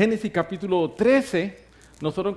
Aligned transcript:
Génesis 0.00 0.32
capítulo 0.32 0.92
13, 0.92 1.58
nosotros 2.00 2.34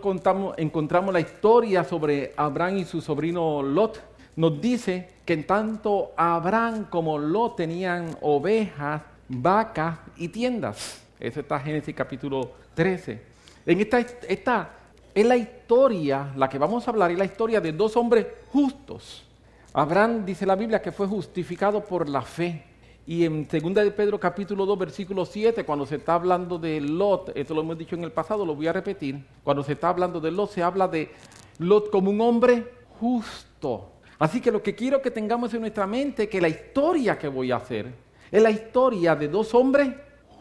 encontramos, 0.57 1.13
la 1.13 1.21
historia 1.21 1.85
sobre 1.85 2.33
Abraham 2.35 2.79
y 2.79 2.83
su 2.83 2.99
sobrino 2.99 3.63
Lot. 3.63 4.03
Nos 4.35 4.59
dice 4.59 5.07
que 5.23 5.37
tanto 5.37 6.11
Abraham 6.17 6.87
como 6.89 7.17
Lot 7.17 7.55
tenían 7.55 8.17
ovejas, 8.19 9.03
vacas 9.29 9.97
y 10.17 10.27
tiendas. 10.27 11.05
Eso 11.17 11.39
está 11.39 11.55
en 11.55 11.63
Génesis 11.63 11.95
capítulo 11.95 12.51
13. 12.73 13.21
En 13.65 13.79
esta, 13.79 13.99
esta 14.01 14.69
es 15.15 15.25
la 15.25 15.37
historia, 15.37 16.33
la 16.35 16.49
que 16.49 16.57
vamos 16.57 16.85
a 16.85 16.91
hablar, 16.91 17.11
es 17.11 17.17
la 17.17 17.23
historia 17.23 17.61
de 17.61 17.71
dos 17.71 17.95
hombres 17.95 18.27
justos. 18.51 19.23
Abraham 19.71 20.25
dice 20.25 20.45
la 20.45 20.57
Biblia 20.57 20.81
que 20.81 20.91
fue 20.91 21.07
justificado 21.07 21.81
por 21.81 22.09
la 22.09 22.23
fe. 22.23 22.72
Y 23.05 23.25
en 23.25 23.45
2 23.45 23.73
de 23.73 23.91
Pedro 23.91 24.17
capítulo 24.17 24.65
2 24.65 24.79
versículo 24.79 25.25
7, 25.25 25.65
cuando 25.65 25.85
se 25.85 25.97
está 25.97 26.13
hablando 26.13 26.57
de 26.57 26.79
Lot, 26.79 27.33
esto 27.35 27.53
lo 27.53 27.59
hemos 27.59 27.77
dicho 27.77 27.97
en 27.97 28.03
el 28.05 28.13
pasado, 28.13 28.45
lo 28.45 28.55
voy 28.55 28.67
a 28.67 28.73
repetir, 28.73 29.25
cuando 29.43 29.61
se 29.61 29.73
está 29.73 29.89
hablando 29.89 30.21
de 30.21 30.31
Lot, 30.31 30.51
se 30.51 30.63
habla 30.63 30.87
de 30.87 31.11
Lot 31.59 31.89
como 31.89 32.11
un 32.11 32.21
hombre 32.21 32.65
justo. 32.99 33.89
Así 34.19 34.39
que 34.39 34.51
lo 34.51 34.63
que 34.63 34.73
quiero 34.73 35.01
que 35.01 35.11
tengamos 35.11 35.53
en 35.53 35.61
nuestra 35.61 35.85
mente, 35.85 36.29
que 36.29 36.39
la 36.39 36.47
historia 36.47 37.19
que 37.19 37.27
voy 37.27 37.51
a 37.51 37.57
hacer, 37.57 37.93
es 38.31 38.41
la 38.41 38.51
historia 38.51 39.17
de 39.17 39.27
dos 39.27 39.53
hombres 39.53 39.89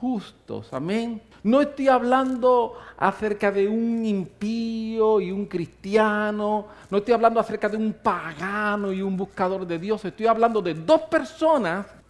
justos, 0.00 0.72
amén. 0.72 1.20
No 1.42 1.60
estoy 1.60 1.88
hablando 1.88 2.74
acerca 2.96 3.50
de 3.50 3.66
un 3.66 4.06
impío 4.06 5.20
y 5.20 5.32
un 5.32 5.46
cristiano, 5.46 6.68
no 6.88 6.98
estoy 6.98 7.14
hablando 7.14 7.40
acerca 7.40 7.68
de 7.68 7.76
un 7.76 7.92
pagano 7.92 8.92
y 8.92 9.02
un 9.02 9.16
buscador 9.16 9.66
de 9.66 9.80
Dios, 9.80 10.04
estoy 10.04 10.28
hablando 10.28 10.62
de 10.62 10.74
dos 10.74 11.00
personas 11.02 12.01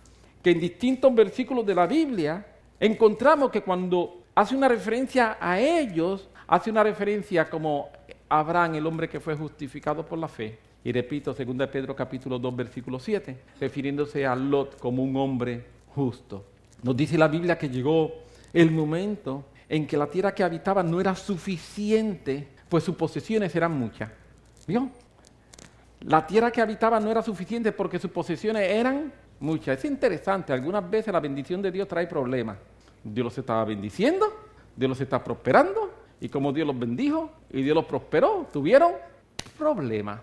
que 0.43 0.51
en 0.51 0.61
distintos 0.61 1.15
versículos 1.15 1.65
de 1.65 1.75
la 1.75 1.87
Biblia 1.87 2.45
encontramos 2.81 3.51
que 3.51 3.63
cuando 3.63 4.25
hace 4.35 4.57
una 4.57 4.69
referencia 4.69 5.37
a 5.41 5.61
ellos, 5.61 6.29
hace 6.47 6.71
una 6.71 6.83
referencia 6.83 7.49
como 7.49 7.91
Abraham, 8.29 8.75
el 8.75 8.87
hombre 8.87 9.09
que 9.09 9.21
fue 9.21 9.37
justificado 9.37 10.05
por 10.05 10.19
la 10.19 10.29
fe. 10.29 10.59
Y 10.85 10.91
repito, 10.91 11.33
2 11.33 11.69
Pedro 11.69 11.95
capítulo 11.95 12.39
2, 12.39 12.57
versículo 12.57 12.99
7, 12.99 13.37
refiriéndose 13.61 14.27
a 14.27 14.35
Lot 14.35 14.79
como 14.79 15.03
un 15.03 15.17
hombre 15.17 15.65
justo. 15.95 16.45
Nos 16.83 16.97
dice 16.97 17.17
la 17.17 17.29
Biblia 17.29 17.57
que 17.57 17.69
llegó 17.69 18.13
el 18.53 18.71
momento 18.71 19.45
en 19.69 19.87
que 19.87 19.97
la 19.97 20.09
tierra 20.09 20.35
que 20.35 20.43
habitaba 20.43 20.83
no 20.83 21.01
era 21.01 21.15
suficiente, 21.15 22.49
pues 22.69 22.83
sus 22.83 22.97
posesiones 22.97 23.55
eran 23.55 23.79
muchas. 23.79 24.11
¿Vio? 24.67 24.91
La 26.01 26.27
tierra 26.27 26.51
que 26.51 26.61
habitaba 26.61 26.99
no 26.99 27.11
era 27.11 27.23
suficiente 27.23 27.71
porque 27.71 28.01
sus 28.01 28.11
posesiones 28.11 28.69
eran 28.69 29.13
muchas. 29.43 29.79
Es 29.79 29.85
interesante, 29.85 30.53
algunas 30.53 30.89
veces 30.89 31.13
la 31.13 31.21
bendición 31.21 31.61
de 31.61 31.71
Dios 31.71 31.87
trae 31.89 32.07
problemas. 32.07 32.57
Dios 33.05 33.25
los 33.25 33.37
estaba 33.37 33.65
bendiciendo, 33.65 34.27
Dios 34.75 34.89
los 34.89 35.01
está 35.01 35.23
prosperando, 35.23 35.91
y 36.21 36.29
como 36.29 36.53
Dios 36.53 36.67
los 36.67 36.79
bendijo 36.79 37.31
y 37.51 37.63
Dios 37.63 37.75
los 37.75 37.85
prosperó, 37.85 38.47
tuvieron 38.53 38.93
problemas. 39.59 40.21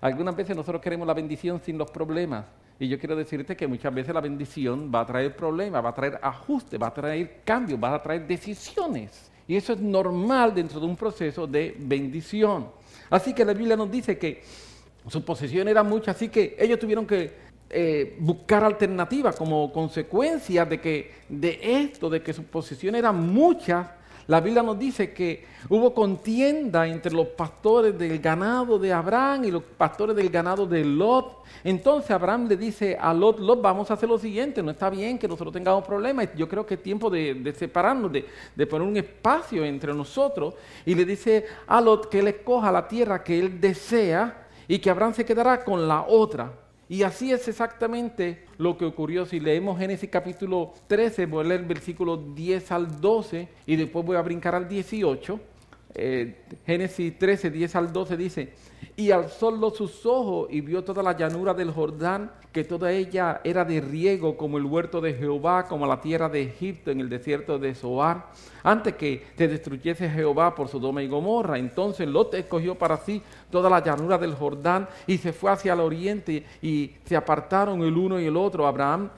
Algunas 0.00 0.36
veces 0.36 0.56
nosotros 0.56 0.80
queremos 0.80 1.06
la 1.06 1.14
bendición 1.14 1.60
sin 1.60 1.76
los 1.76 1.90
problemas. 1.90 2.46
Y 2.78 2.86
yo 2.86 2.98
quiero 3.00 3.16
decirte 3.16 3.56
que 3.56 3.66
muchas 3.66 3.92
veces 3.92 4.14
la 4.14 4.20
bendición 4.20 4.92
va 4.94 5.00
a 5.00 5.06
traer 5.06 5.34
problemas, 5.34 5.84
va 5.84 5.88
a 5.88 5.94
traer 5.94 6.20
ajustes, 6.22 6.80
va 6.80 6.86
a 6.86 6.94
traer 6.94 7.40
cambios, 7.44 7.82
va 7.82 7.94
a 7.94 8.00
traer 8.00 8.24
decisiones. 8.28 9.32
Y 9.48 9.56
eso 9.56 9.72
es 9.72 9.80
normal 9.80 10.54
dentro 10.54 10.78
de 10.78 10.86
un 10.86 10.94
proceso 10.94 11.48
de 11.48 11.74
bendición. 11.76 12.68
Así 13.10 13.34
que 13.34 13.44
la 13.44 13.54
Biblia 13.54 13.76
nos 13.76 13.90
dice 13.90 14.16
que 14.16 14.44
su 15.08 15.24
posesión 15.24 15.66
era 15.66 15.82
mucha, 15.82 16.12
así 16.12 16.28
que 16.28 16.54
ellos 16.58 16.78
tuvieron 16.78 17.06
que 17.06 17.47
eh, 17.70 18.16
buscar 18.18 18.64
alternativas 18.64 19.36
como 19.36 19.72
consecuencia 19.72 20.64
de 20.64 20.80
que 20.80 21.12
de 21.28 21.58
esto, 21.62 22.08
de 22.08 22.22
que 22.22 22.32
sus 22.32 22.44
posesiones 22.44 23.00
eran 23.00 23.28
muchas, 23.32 23.88
la 24.28 24.42
Biblia 24.42 24.62
nos 24.62 24.78
dice 24.78 25.14
que 25.14 25.46
hubo 25.70 25.94
contienda 25.94 26.86
entre 26.86 27.12
los 27.12 27.28
pastores 27.28 27.98
del 27.98 28.18
ganado 28.18 28.78
de 28.78 28.92
Abraham 28.92 29.46
y 29.46 29.50
los 29.50 29.62
pastores 29.62 30.14
del 30.14 30.28
ganado 30.28 30.66
de 30.66 30.84
Lot. 30.84 31.44
Entonces 31.64 32.10
Abraham 32.10 32.46
le 32.46 32.58
dice 32.58 32.98
a 33.00 33.14
Lot, 33.14 33.38
Lot, 33.38 33.62
vamos 33.62 33.90
a 33.90 33.94
hacer 33.94 34.06
lo 34.06 34.18
siguiente, 34.18 34.62
no 34.62 34.70
está 34.70 34.90
bien 34.90 35.18
que 35.18 35.26
nosotros 35.26 35.54
tengamos 35.54 35.82
problemas, 35.82 36.28
yo 36.36 36.46
creo 36.46 36.66
que 36.66 36.74
es 36.74 36.82
tiempo 36.82 37.08
de, 37.08 37.54
separarnos, 37.56 38.12
de, 38.12 38.26
de, 38.54 38.66
poner 38.66 38.86
un 38.86 38.98
espacio 38.98 39.64
entre 39.64 39.94
nosotros. 39.94 40.54
Y 40.84 40.94
le 40.94 41.06
dice 41.06 41.46
a 41.66 41.80
Lot 41.80 42.10
que 42.10 42.18
él 42.18 42.28
escoja 42.28 42.70
la 42.70 42.86
tierra 42.86 43.24
que 43.24 43.38
él 43.38 43.58
desea 43.58 44.46
y 44.68 44.78
que 44.78 44.90
Abraham 44.90 45.14
se 45.14 45.24
quedará 45.24 45.64
con 45.64 45.88
la 45.88 46.02
otra. 46.06 46.67
Y 46.88 47.02
así 47.02 47.32
es 47.32 47.46
exactamente 47.48 48.44
lo 48.56 48.78
que 48.78 48.86
ocurrió. 48.86 49.26
Si 49.26 49.40
leemos 49.40 49.78
Génesis 49.78 50.08
capítulo 50.08 50.72
13, 50.86 51.26
voy 51.26 51.44
a 51.44 51.48
leer 51.48 51.64
versículo 51.64 52.16
10 52.16 52.72
al 52.72 53.00
12 53.00 53.48
y 53.66 53.76
después 53.76 54.06
voy 54.06 54.16
a 54.16 54.22
brincar 54.22 54.54
al 54.54 54.68
18. 54.68 55.40
Eh, 55.94 56.44
Génesis 56.64 57.18
13, 57.18 57.50
10 57.50 57.76
al 57.76 57.92
12 57.92 58.16
dice, 58.16 58.52
y 58.98 59.12
alzó 59.12 59.70
sus 59.70 60.04
ojos 60.06 60.48
y 60.50 60.60
vio 60.60 60.82
toda 60.82 61.04
la 61.04 61.16
llanura 61.16 61.54
del 61.54 61.70
Jordán, 61.70 62.32
que 62.52 62.64
toda 62.64 62.90
ella 62.90 63.40
era 63.44 63.64
de 63.64 63.80
riego 63.80 64.36
como 64.36 64.58
el 64.58 64.64
huerto 64.64 65.00
de 65.00 65.14
Jehová, 65.14 65.68
como 65.68 65.86
la 65.86 66.00
tierra 66.00 66.28
de 66.28 66.42
Egipto 66.42 66.90
en 66.90 66.98
el 66.98 67.08
desierto 67.08 67.60
de 67.60 67.76
Zoar, 67.76 68.26
antes 68.64 68.96
que 68.96 69.24
te 69.36 69.46
destruyese 69.46 70.10
Jehová 70.10 70.52
por 70.52 70.66
Sodoma 70.66 71.00
y 71.00 71.06
Gomorra. 71.06 71.60
Entonces 71.60 72.08
Lot 72.08 72.34
escogió 72.34 72.74
para 72.74 72.96
sí 72.96 73.22
toda 73.52 73.70
la 73.70 73.84
llanura 73.84 74.18
del 74.18 74.34
Jordán 74.34 74.88
y 75.06 75.16
se 75.18 75.32
fue 75.32 75.52
hacia 75.52 75.74
el 75.74 75.80
oriente 75.80 76.44
y 76.60 76.90
se 77.04 77.14
apartaron 77.14 77.80
el 77.82 77.96
uno 77.96 78.18
y 78.18 78.26
el 78.26 78.36
otro. 78.36 78.66
Abraham 78.66 79.10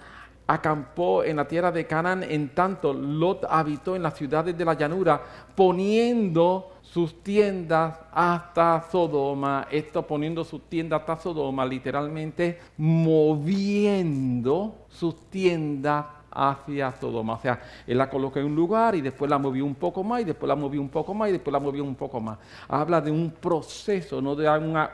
acampó 0.46 1.24
en 1.24 1.36
la 1.36 1.48
tierra 1.48 1.72
de 1.72 1.86
Canaán, 1.86 2.22
en 2.22 2.50
tanto 2.50 2.92
Lot 2.92 3.46
habitó 3.48 3.96
en 3.96 4.02
las 4.02 4.14
ciudades 4.14 4.58
de 4.58 4.64
la 4.66 4.74
llanura, 4.74 5.22
poniendo 5.54 6.69
sus 6.92 7.22
tiendas 7.22 7.98
hasta 8.12 8.84
Sodoma. 8.90 9.68
Esto 9.70 10.06
poniendo 10.06 10.42
sus 10.44 10.62
tiendas 10.68 11.00
hasta 11.00 11.16
Sodoma, 11.18 11.64
literalmente 11.64 12.58
moviendo 12.76 14.74
sus 14.88 15.30
tiendas 15.30 16.06
hacia 16.32 16.92
Sodoma. 16.92 17.34
O 17.34 17.40
sea, 17.40 17.60
él 17.86 17.96
la 17.96 18.10
colocó 18.10 18.40
en 18.40 18.46
un 18.46 18.56
lugar 18.56 18.96
y 18.96 19.00
después 19.00 19.30
la 19.30 19.38
movió 19.38 19.64
un 19.64 19.76
poco 19.76 20.02
más 20.02 20.22
y 20.22 20.24
después 20.24 20.48
la 20.48 20.56
movió 20.56 20.80
un 20.80 20.88
poco 20.88 21.14
más 21.14 21.28
y 21.28 21.32
después 21.32 21.52
la 21.52 21.60
movió 21.60 21.84
un 21.84 21.94
poco 21.94 22.20
más. 22.20 22.38
Habla 22.68 23.00
de 23.00 23.10
un 23.10 23.30
proceso, 23.30 24.20
no 24.20 24.34
de 24.34 24.48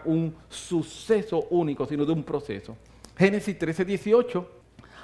un 0.05 0.35
suceso 0.49 1.47
único, 1.51 1.87
sino 1.87 2.05
de 2.05 2.13
un 2.13 2.23
proceso. 2.23 2.77
Génesis 3.17 3.59
13, 3.59 3.85
18 3.87 4.57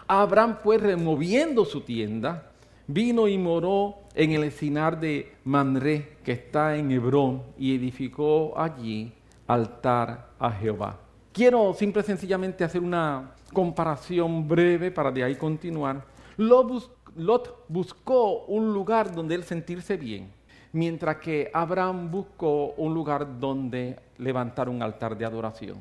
Abraham 0.07 0.59
pues 0.63 0.81
removiendo 0.81 1.65
su 1.65 1.81
tienda, 1.81 2.52
vino 2.93 3.29
y 3.29 3.39
moró 3.39 3.99
en 4.15 4.33
el 4.33 4.45
encinar 4.45 5.01
de 5.01 5.33
Manré, 5.45 6.17
que 6.23 6.33
está 6.33 6.77
en 6.77 6.91
Hebrón, 6.91 7.43
y 7.59 7.75
edificó 7.75 8.59
allí 8.59 9.13
altar 9.47 10.31
a 10.39 10.51
Jehová. 10.51 10.99
Quiero 11.33 11.73
simple 11.75 12.03
y 12.03 12.05
sencillamente 12.05 12.65
hacer 12.65 12.83
una 12.83 13.33
comparación 13.53 14.47
breve 14.47 14.91
para 14.91 15.11
de 15.11 15.25
ahí 15.25 15.37
continuar. 15.37 16.05
Lot 16.37 17.65
buscó 17.69 18.45
un 18.45 18.73
lugar 18.73 19.15
donde 19.15 19.35
él 19.35 19.45
sentirse 19.45 19.97
bien, 19.97 20.31
mientras 20.73 21.17
que 21.17 21.51
Abraham 21.53 22.11
buscó 22.11 22.75
un 22.77 22.93
lugar 22.93 23.39
donde 23.39 23.99
levantar 24.19 24.69
un 24.69 24.83
altar 24.83 25.17
de 25.17 25.25
adoración. 25.25 25.79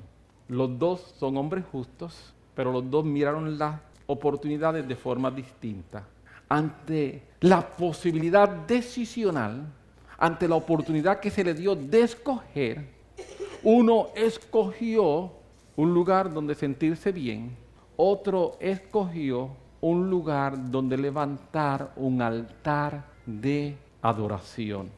Los 0.48 0.78
dos 0.78 1.16
son 1.18 1.38
hombres 1.38 1.66
justos, 1.72 2.34
pero 2.56 2.72
los 2.72 2.90
dos 2.90 3.06
miraron 3.06 3.58
la 3.58 3.82
oportunidades 4.08 4.88
de 4.88 4.96
forma 4.96 5.32
distinta. 5.32 6.06
Ante 6.51 7.23
la 7.39 7.66
posibilidad 7.66 8.50
decisional, 8.50 9.66
ante 10.17 10.50
la 10.50 10.56
oportunidad 10.56 11.22
que 11.22 11.29
se 11.29 11.45
le 11.45 11.53
dio 11.53 11.75
de 11.75 12.01
escoger, 12.01 12.89
uno 13.63 14.09
escogió 14.16 15.31
un 15.78 15.94
lugar 15.94 16.34
donde 16.34 16.53
sentirse 16.53 17.13
bien, 17.13 17.56
otro 17.95 18.57
escogió 18.59 19.51
un 19.79 20.09
lugar 20.09 20.69
donde 20.69 20.97
levantar 20.97 21.94
un 21.95 22.22
altar 22.22 23.06
de 23.25 23.78
adoración. 24.01 24.89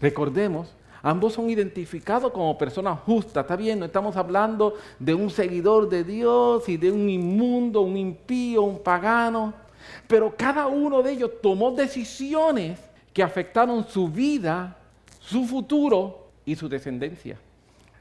Recordemos 0.00 0.76
Ambos 1.02 1.32
son 1.32 1.48
identificados 1.48 2.30
como 2.30 2.58
personas 2.58 3.00
justas. 3.00 3.44
Está 3.44 3.56
bien, 3.56 3.78
no 3.78 3.86
estamos 3.86 4.16
hablando 4.16 4.74
de 4.98 5.14
un 5.14 5.30
seguidor 5.30 5.88
de 5.88 6.04
Dios 6.04 6.68
y 6.68 6.76
de 6.76 6.92
un 6.92 7.08
inmundo, 7.08 7.80
un 7.80 7.96
impío, 7.96 8.62
un 8.62 8.82
pagano. 8.82 9.54
Pero 10.06 10.34
cada 10.36 10.66
uno 10.66 11.02
de 11.02 11.12
ellos 11.12 11.30
tomó 11.42 11.70
decisiones 11.70 12.78
que 13.12 13.22
afectaron 13.22 13.86
su 13.86 14.08
vida, 14.08 14.76
su 15.20 15.44
futuro 15.44 16.28
y 16.44 16.56
su 16.56 16.68
descendencia. 16.68 17.38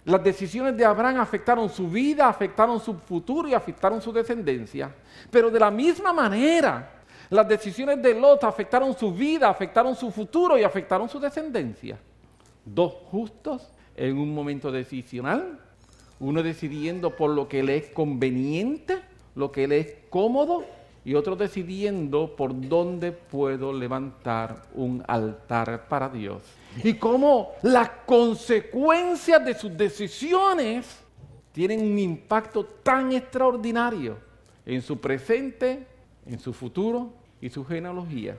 Las 0.05 0.23
decisiones 0.23 0.75
de 0.77 0.85
Abraham 0.85 1.19
afectaron 1.19 1.69
su 1.69 1.87
vida, 1.89 2.27
afectaron 2.27 2.79
su 2.79 2.93
futuro 2.95 3.47
y 3.47 3.53
afectaron 3.53 4.01
su 4.01 4.11
descendencia. 4.11 4.93
Pero 5.29 5.49
de 5.49 5.59
la 5.59 5.69
misma 5.69 6.13
manera, 6.13 7.01
las 7.29 7.47
decisiones 7.47 8.01
de 8.01 8.19
Lot 8.19 8.43
afectaron 8.43 8.97
su 8.97 9.13
vida, 9.13 9.49
afectaron 9.49 9.95
su 9.95 10.09
futuro 10.11 10.57
y 10.57 10.63
afectaron 10.63 11.07
su 11.09 11.19
descendencia 11.19 11.97
dos 12.73 12.93
justos 13.11 13.69
en 13.95 14.17
un 14.17 14.33
momento 14.33 14.71
decisional, 14.71 15.59
uno 16.19 16.43
decidiendo 16.43 17.15
por 17.15 17.31
lo 17.31 17.47
que 17.47 17.63
le 17.63 17.77
es 17.77 17.89
conveniente, 17.89 18.99
lo 19.35 19.51
que 19.51 19.67
le 19.67 19.79
es 19.79 19.95
cómodo, 20.09 20.65
y 21.06 21.16
otros 21.16 21.38
decidiendo 21.38 22.36
por 22.36 22.54
dónde 22.68 23.12
puedo 23.12 23.74
levantar 23.74 24.63
un 24.74 25.04
altar 25.07 25.88
para 25.88 26.10
Dios. 26.10 26.44
Y 26.84 26.94
cómo 26.96 27.54
las 27.63 27.90
consecuencias 28.06 29.44
de 29.44 29.54
sus 29.54 29.75
decisiones 29.75 31.00
tienen 31.51 31.81
un 31.81 31.98
impacto 31.98 32.63
tan 32.66 33.12
extraordinario 33.12 34.18
en 34.66 34.81
su 34.81 35.00
presente, 35.00 35.88
en 36.25 36.40
su 36.40 36.54
futuro 36.54 37.13
y 37.42 37.50
su 37.50 37.66
genealogía. 37.66 38.38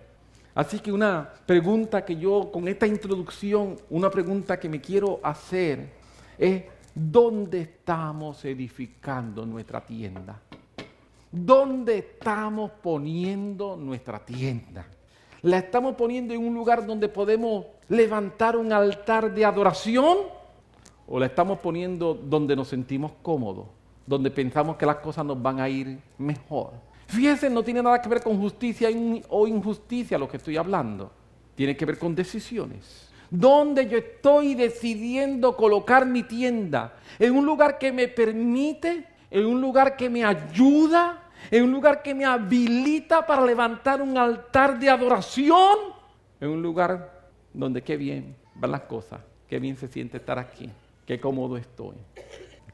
Así 0.55 0.79
que 0.81 0.93
una 0.93 1.29
pregunta 1.47 2.05
que 2.05 2.17
yo 2.17 2.51
con 2.53 2.69
esta 2.69 2.87
introducción, 2.87 3.77
una 3.89 4.11
pregunta 4.11 4.59
que 4.59 4.69
me 4.69 4.81
quiero 4.81 5.21
hacer 5.23 5.91
es, 6.39 6.65
¿dónde 6.95 7.63
estamos 7.63 8.45
edificando 8.45 9.47
nuestra 9.47 9.81
tienda? 9.81 10.41
¿Dónde 11.33 11.99
estamos 11.99 12.73
poniendo 12.83 13.77
nuestra 13.77 14.19
tienda? 14.19 14.87
¿La 15.43 15.59
estamos 15.59 15.95
poniendo 15.95 16.35
en 16.35 16.45
un 16.45 16.55
lugar 16.55 16.85
donde 16.85 17.09
podemos 17.09 17.67
levantar 17.89 18.57
un 18.57 18.73
altar 18.73 19.33
de 19.33 19.45
adoración? 19.45 20.19
¿O 21.07 21.21
la 21.21 21.27
estamos 21.27 21.61
poniendo 21.61 22.15
donde 22.15 22.57
nos 22.57 22.69
sentimos 22.69 23.13
cómodos? 23.23 23.67
Donde 24.07 24.31
pensamos 24.31 24.77
que 24.77 24.85
las 24.85 24.97
cosas 24.97 25.25
nos 25.25 25.41
van 25.41 25.61
a 25.61 25.69
ir 25.69 25.99
mejor. 26.19 26.73
Fíjense, 27.07 27.49
no 27.49 27.63
tiene 27.63 27.83
nada 27.83 28.03
que 28.03 28.09
ver 28.09 28.23
con 28.23 28.41
justicia 28.41 28.89
o 29.29 29.47
injusticia 29.47 30.19
lo 30.19 30.29
que 30.29 30.37
estoy 30.37 30.57
hablando. 30.57 31.13
Tiene 31.55 31.77
que 31.77 31.87
ver 31.87 31.99
con 31.99 32.15
decisiones. 32.15 33.09
¿Dónde 33.31 33.89
yo 33.89 33.99
estoy 33.99 34.57
decidiendo 34.57 35.57
colocar 35.57 36.05
mi 36.07 36.25
tienda? 36.25 36.95
¿En 37.21 37.37
un 37.37 37.47
lugar 37.47 37.79
que 37.79 37.93
me 37.93 38.09
permite? 38.09 39.10
¿En 39.31 39.47
un 39.47 39.61
lugar 39.61 39.97
que 39.97 40.11
me 40.11 40.25
ayuda? 40.25 41.31
¿En 41.51 41.65
un 41.65 41.73
lugar 41.73 42.03
que 42.03 42.15
me 42.15 42.25
habilita 42.25 43.27
para 43.27 43.45
levantar 43.45 44.03
un 44.03 44.17
altar 44.19 44.79
de 44.79 44.89
adoración? 44.91 45.79
¿En 46.41 46.49
un 46.49 46.63
lugar 46.63 47.29
donde 47.53 47.83
qué 47.83 47.97
bien 47.97 48.37
van 48.55 48.73
las 48.73 48.83
cosas? 48.83 49.21
Qué 49.49 49.59
bien 49.59 49.77
se 49.77 49.89
siente 49.89 50.17
estar 50.17 50.39
aquí. 50.39 50.71
Qué 51.07 51.21
cómodo 51.21 51.57
estoy. 51.57 51.97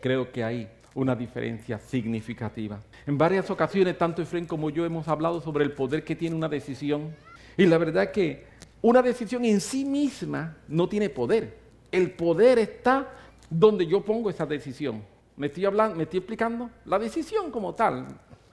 Creo 0.01 0.31
que 0.31 0.45
hay 0.45 0.69
una 0.95 1.15
diferencia 1.15 1.79
significativa. 1.79 2.81
En 3.07 3.19
varias 3.19 3.51
ocasiones, 3.51 3.99
tanto 3.99 4.23
Efraín 4.23 4.47
como 4.47 4.71
yo 4.71 4.85
hemos 4.85 5.09
hablado 5.09 5.41
sobre 5.41 5.65
el 5.65 5.73
poder 5.73 6.05
que 6.05 6.17
tiene 6.17 6.37
una 6.37 6.49
decisión. 6.49 7.15
Y 7.57 7.67
la 7.67 7.79
verdad 7.79 8.05
es 8.05 8.11
que 8.11 8.47
una 8.83 9.03
decisión 9.03 9.45
en 9.45 9.61
sí 9.61 9.85
misma 9.85 10.57
no 10.69 10.89
tiene 10.89 11.11
poder. 11.11 11.59
El 11.93 12.11
poder 12.13 12.59
está 12.59 13.09
donde 13.49 13.87
yo 13.87 14.05
pongo 14.05 14.31
esa 14.31 14.47
decisión. 14.47 15.03
¿Me 15.37 15.49
estoy, 15.49 15.67
hablando, 15.67 15.97
¿Me 15.97 16.05
estoy 16.05 16.19
explicando? 16.19 16.71
La 16.87 16.99
decisión 16.99 17.51
como 17.51 17.75
tal. 17.75 18.07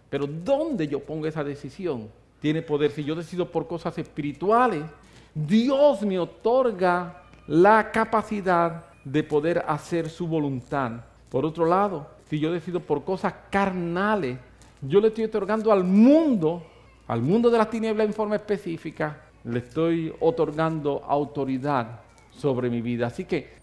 Pero 0.10 0.28
donde 0.28 0.88
yo 0.88 1.00
pongo 1.00 1.26
esa 1.26 1.44
decisión 1.44 2.10
tiene 2.40 2.62
poder. 2.62 2.92
Si 2.92 3.04
yo 3.04 3.16
decido 3.16 3.50
por 3.50 3.68
cosas 3.68 3.98
espirituales, 3.98 4.84
Dios 5.34 6.02
me 6.04 6.20
otorga 6.20 7.24
la 7.48 7.92
capacidad 7.92 8.86
de 9.04 9.24
poder 9.24 9.64
hacer 9.68 10.10
su 10.10 10.28
voluntad. 10.28 10.92
Por 11.30 11.46
otro 11.46 11.66
lado, 11.66 12.08
si 12.30 12.40
yo 12.40 12.52
decido 12.52 12.80
por 12.80 13.04
cosas 13.04 13.34
carnales, 13.50 14.38
yo 14.82 15.00
le 15.00 15.08
estoy 15.08 15.24
otorgando 15.24 15.72
al 15.72 15.84
mundo, 15.84 16.64
al 17.08 17.22
mundo 17.22 17.50
de 17.50 17.58
las 17.58 17.70
tinieblas 17.70 18.08
en 18.08 18.14
forma 18.14 18.36
específica, 18.36 19.22
le 19.44 19.60
estoy 19.60 20.14
otorgando 20.20 21.04
autoridad 21.06 22.02
sobre 22.32 22.70
mi 22.70 22.82
vida. 22.82 23.08
Así 23.08 23.26
que 23.26 23.63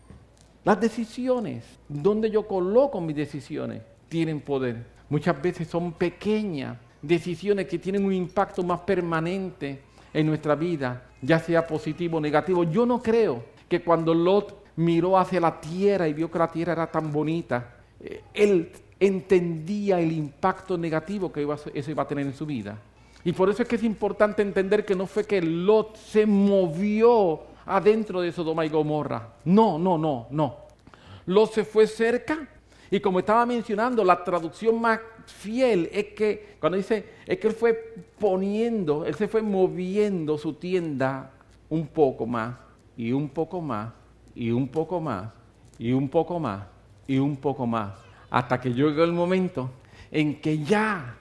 las 0.65 0.81
decisiones, 0.81 1.65
donde 1.89 2.31
yo 2.31 2.47
coloco 2.47 3.01
mis 3.01 3.17
decisiones, 3.17 3.83
tienen 4.09 4.41
poder. 4.41 4.85
Muchas 5.09 5.41
veces 5.41 5.69
son 5.69 5.93
pequeñas 5.93 6.77
decisiones 7.01 7.67
que 7.67 7.79
tienen 7.79 8.05
un 8.05 8.12
impacto 8.12 8.62
más 8.62 8.81
permanente 8.81 9.81
en 10.12 10.27
nuestra 10.27 10.55
vida, 10.55 11.05
ya 11.23 11.39
sea 11.39 11.67
positivo 11.67 12.19
o 12.19 12.21
negativo. 12.21 12.65
Yo 12.65 12.85
no 12.85 13.03
creo 13.03 13.45
que 13.69 13.83
cuando 13.83 14.12
Lot 14.12 14.65
miró 14.77 15.19
hacia 15.19 15.41
la 15.41 15.61
tierra 15.61 16.09
y 16.09 16.12
vio 16.12 16.31
que 16.31 16.39
la 16.39 16.51
tierra 16.51 16.73
era 16.73 16.91
tan 16.91 17.11
bonita, 17.11 17.77
eh, 18.01 18.23
él 18.35 18.71
entendía 18.99 19.99
el 19.99 20.12
impacto 20.12 20.77
negativo 20.77 21.33
que 21.33 21.47
eso 21.75 21.91
iba 21.91 22.03
a 22.03 22.09
tener 22.09 22.27
en 22.27 22.35
su 22.35 22.45
vida. 22.45 22.79
Y 23.25 23.33
por 23.33 23.51
eso 23.51 23.62
es 23.62 23.69
que 23.69 23.77
es 23.77 23.83
importante 23.83 24.43
entender 24.43 24.85
que 24.85 24.95
no 24.95 25.07
fue 25.07 25.25
que 25.25 25.43
Lot 25.43 25.97
se 25.97 26.27
movió 26.27 27.41
adentro 27.71 28.21
de 28.21 28.33
Sodoma 28.33 28.67
y 28.67 28.69
Gomorra. 28.69 29.35
No, 29.45 29.79
no, 29.79 29.97
no, 29.97 30.27
no. 30.31 30.57
Lot 31.27 31.53
se 31.53 31.65
fue 31.65 31.87
cerca 31.87 32.49
y 32.91 32.99
como 32.99 33.21
estaba 33.21 33.47
mencionando, 33.47 34.03
la 34.05 34.23
traducción 34.25 34.81
más 34.81 34.99
fiel 35.27 35.89
es 35.93 36.07
que 36.07 36.57
cuando 36.59 36.77
dice, 36.77 37.05
es 37.25 37.39
que 37.39 37.47
él 37.47 37.55
fue 37.55 37.95
poniendo, 38.19 39.05
él 39.05 39.15
se 39.15 39.29
fue 39.29 39.43
moviendo 39.43 40.37
su 40.37 40.55
tienda 40.55 41.31
un 41.69 41.87
poco 41.87 42.27
más 42.27 42.57
y 42.97 43.13
un 43.13 43.29
poco 43.29 43.61
más 43.61 43.93
y 44.35 44.51
un 44.51 44.67
poco 44.69 45.01
más 45.01 45.33
y 45.79 45.93
un 45.93 46.09
poco 46.09 46.41
más 46.41 46.67
y 47.07 47.19
un 47.19 47.37
poco 47.37 47.67
más, 47.67 47.93
hasta 48.29 48.61
que 48.61 48.73
llegó 48.73 49.05
el 49.05 49.13
momento 49.13 49.71
en 50.11 50.41
que 50.41 50.59
ya 50.59 51.17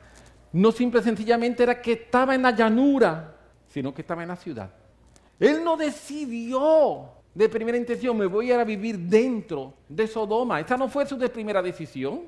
no 0.52 0.72
simple 0.72 1.04
sencillamente 1.04 1.64
era 1.64 1.82
que 1.82 1.94
estaba 1.94 2.34
en 2.34 2.42
la 2.42 2.52
llanura, 2.52 3.36
sino 3.68 3.94
que 3.94 4.02
estaba 4.02 4.24
en 4.24 4.30
la 4.30 4.36
ciudad. 4.36 4.72
Él 5.40 5.64
no 5.64 5.78
decidió 5.78 7.10
de 7.34 7.48
primera 7.48 7.78
intención, 7.78 8.18
me 8.18 8.26
voy 8.26 8.52
a 8.52 8.56
ir 8.56 8.60
a 8.60 8.66
vivir 8.66 8.98
dentro 8.98 9.74
de 9.88 10.08
Sodoma. 10.08 10.60
Esa 10.60 10.76
no 10.76 10.90
fue 10.90 11.06
su 11.06 11.18
primera 11.18 11.62
decisión. 11.62 12.24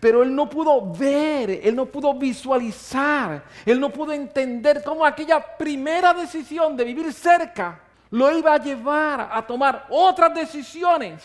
Pero 0.00 0.22
él 0.22 0.34
no 0.34 0.48
pudo 0.48 0.92
ver, 0.92 1.60
él 1.62 1.76
no 1.76 1.86
pudo 1.86 2.14
visualizar, 2.14 3.44
él 3.64 3.78
no 3.78 3.90
pudo 3.90 4.12
entender 4.12 4.82
cómo 4.84 5.06
aquella 5.06 5.56
primera 5.56 6.12
decisión 6.12 6.76
de 6.76 6.84
vivir 6.84 7.12
cerca 7.12 7.80
lo 8.10 8.36
iba 8.36 8.54
a 8.54 8.58
llevar 8.58 9.28
a 9.32 9.46
tomar 9.46 9.86
otras 9.88 10.34
decisiones 10.34 11.22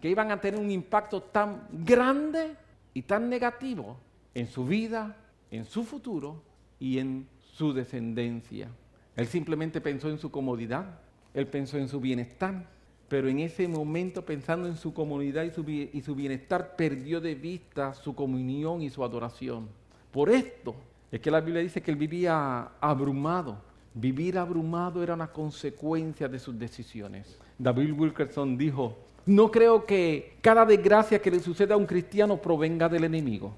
que 0.00 0.10
iban 0.10 0.30
a 0.30 0.40
tener 0.40 0.60
un 0.60 0.70
impacto 0.70 1.22
tan 1.22 1.66
grande 1.70 2.56
y 2.92 3.02
tan 3.02 3.28
negativo 3.28 3.96
en 4.34 4.48
su 4.48 4.66
vida, 4.66 5.16
en 5.50 5.64
su 5.64 5.84
futuro 5.84 6.42
y 6.78 6.98
en 6.98 7.28
su 7.54 7.72
descendencia. 7.72 8.68
Él 9.16 9.26
simplemente 9.26 9.80
pensó 9.80 10.08
en 10.08 10.18
su 10.18 10.30
comodidad, 10.30 10.98
él 11.34 11.46
pensó 11.46 11.78
en 11.78 11.88
su 11.88 12.00
bienestar, 12.00 12.66
pero 13.08 13.28
en 13.28 13.40
ese 13.40 13.68
momento 13.68 14.24
pensando 14.24 14.66
en 14.66 14.76
su 14.76 14.92
comodidad 14.92 15.44
y 15.44 16.00
su, 16.00 16.14
bienestar 16.14 16.74
perdió 16.76 17.20
de 17.20 17.34
vista 17.34 17.94
su 17.94 18.14
comunión 18.14 18.82
y 18.82 18.90
su 18.90 19.04
adoración. 19.04 19.68
Por 20.10 20.30
esto 20.30 20.74
es 21.12 21.20
que 21.20 21.30
la 21.30 21.40
Biblia 21.40 21.62
dice 21.62 21.82
que 21.82 21.90
él 21.90 21.96
vivía 21.96 22.70
abrumado. 22.80 23.58
Vivir 23.94 24.38
abrumado 24.38 25.02
era 25.02 25.14
una 25.14 25.28
consecuencia 25.28 26.28
de 26.28 26.38
sus 26.40 26.58
decisiones. 26.58 27.38
David 27.58 27.92
Wilkerson 27.92 28.58
dijo, 28.58 28.96
no 29.26 29.50
creo 29.50 29.86
que 29.86 30.36
cada 30.40 30.66
desgracia 30.66 31.22
que 31.22 31.30
le 31.30 31.38
suceda 31.38 31.74
a 31.74 31.78
un 31.78 31.86
cristiano 31.86 32.36
provenga 32.38 32.88
del 32.88 33.04
enemigo. 33.04 33.54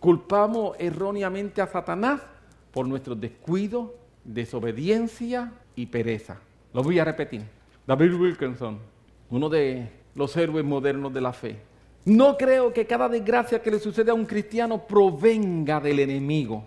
Culpamos 0.00 0.76
erróneamente 0.78 1.60
a 1.60 1.66
Satanás 1.66 2.22
por 2.72 2.88
nuestro 2.88 3.14
descuido, 3.14 3.94
desobediencia 4.26 5.52
y 5.74 5.86
pereza. 5.86 6.38
Lo 6.72 6.82
voy 6.82 6.98
a 6.98 7.04
repetir. 7.04 7.42
David 7.86 8.14
Wilkinson, 8.14 8.78
uno 9.30 9.48
de 9.48 9.88
los 10.14 10.36
héroes 10.36 10.64
modernos 10.64 11.12
de 11.12 11.20
la 11.20 11.32
fe. 11.32 11.58
No 12.04 12.36
creo 12.36 12.72
que 12.72 12.86
cada 12.86 13.08
desgracia 13.08 13.60
que 13.60 13.70
le 13.70 13.78
suceda 13.78 14.12
a 14.12 14.14
un 14.14 14.26
cristiano 14.26 14.86
provenga 14.86 15.80
del 15.80 16.00
enemigo. 16.00 16.64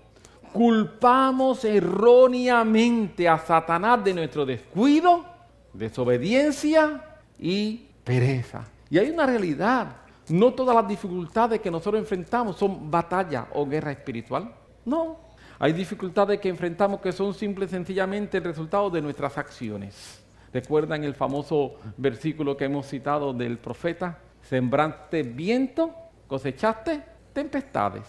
Culpamos 0.54 1.64
erróneamente 1.64 3.28
a 3.28 3.38
Satanás 3.38 4.04
de 4.04 4.14
nuestro 4.14 4.46
descuido, 4.46 5.26
desobediencia 5.74 7.20
y 7.38 7.86
pereza. 8.04 8.66
Y 8.90 8.98
hay 8.98 9.10
una 9.10 9.26
realidad. 9.26 9.96
No 10.30 10.54
todas 10.54 10.76
las 10.76 10.88
dificultades 10.88 11.60
que 11.60 11.72
nosotros 11.72 12.02
enfrentamos 12.02 12.58
son 12.58 12.90
batalla 12.90 13.48
o 13.54 13.66
guerra 13.66 13.92
espiritual. 13.92 14.54
No. 14.86 15.29
Hay 15.62 15.74
dificultades 15.74 16.40
que 16.40 16.48
enfrentamos 16.48 17.02
que 17.02 17.12
son 17.12 17.34
simple 17.34 17.66
y 17.66 17.68
sencillamente 17.68 18.38
el 18.38 18.46
resultado 18.46 18.90
de 18.90 19.02
nuestras 19.02 19.38
acciones. 19.38 20.24
¿Recuerdan 20.54 21.04
el 21.04 21.14
famoso 21.14 21.76
versículo 21.98 22.56
que 22.56 22.64
hemos 22.64 22.88
citado 22.88 23.34
del 23.34 23.58
profeta? 23.58 24.20
Sembraste 24.42 25.22
viento, 25.24 25.94
cosechaste 26.28 27.04
tempestades. 27.34 28.06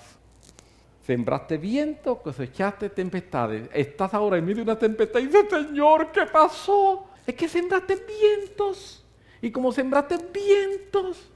Sembraste 1.04 1.58
viento, 1.58 2.18
cosechaste 2.22 2.88
tempestades. 2.90 3.68
Estás 3.74 4.14
ahora 4.14 4.38
en 4.38 4.44
medio 4.44 4.58
de 4.58 4.70
una 4.70 4.78
tempestad 4.78 5.18
y 5.18 5.26
dices, 5.26 5.46
Señor, 5.50 6.12
¿qué 6.12 6.26
pasó? 6.26 7.08
Es 7.26 7.34
que 7.34 7.48
sembraste 7.48 7.96
vientos. 7.96 9.04
Y 9.42 9.50
como 9.50 9.72
sembraste 9.72 10.18
vientos, 10.32 11.28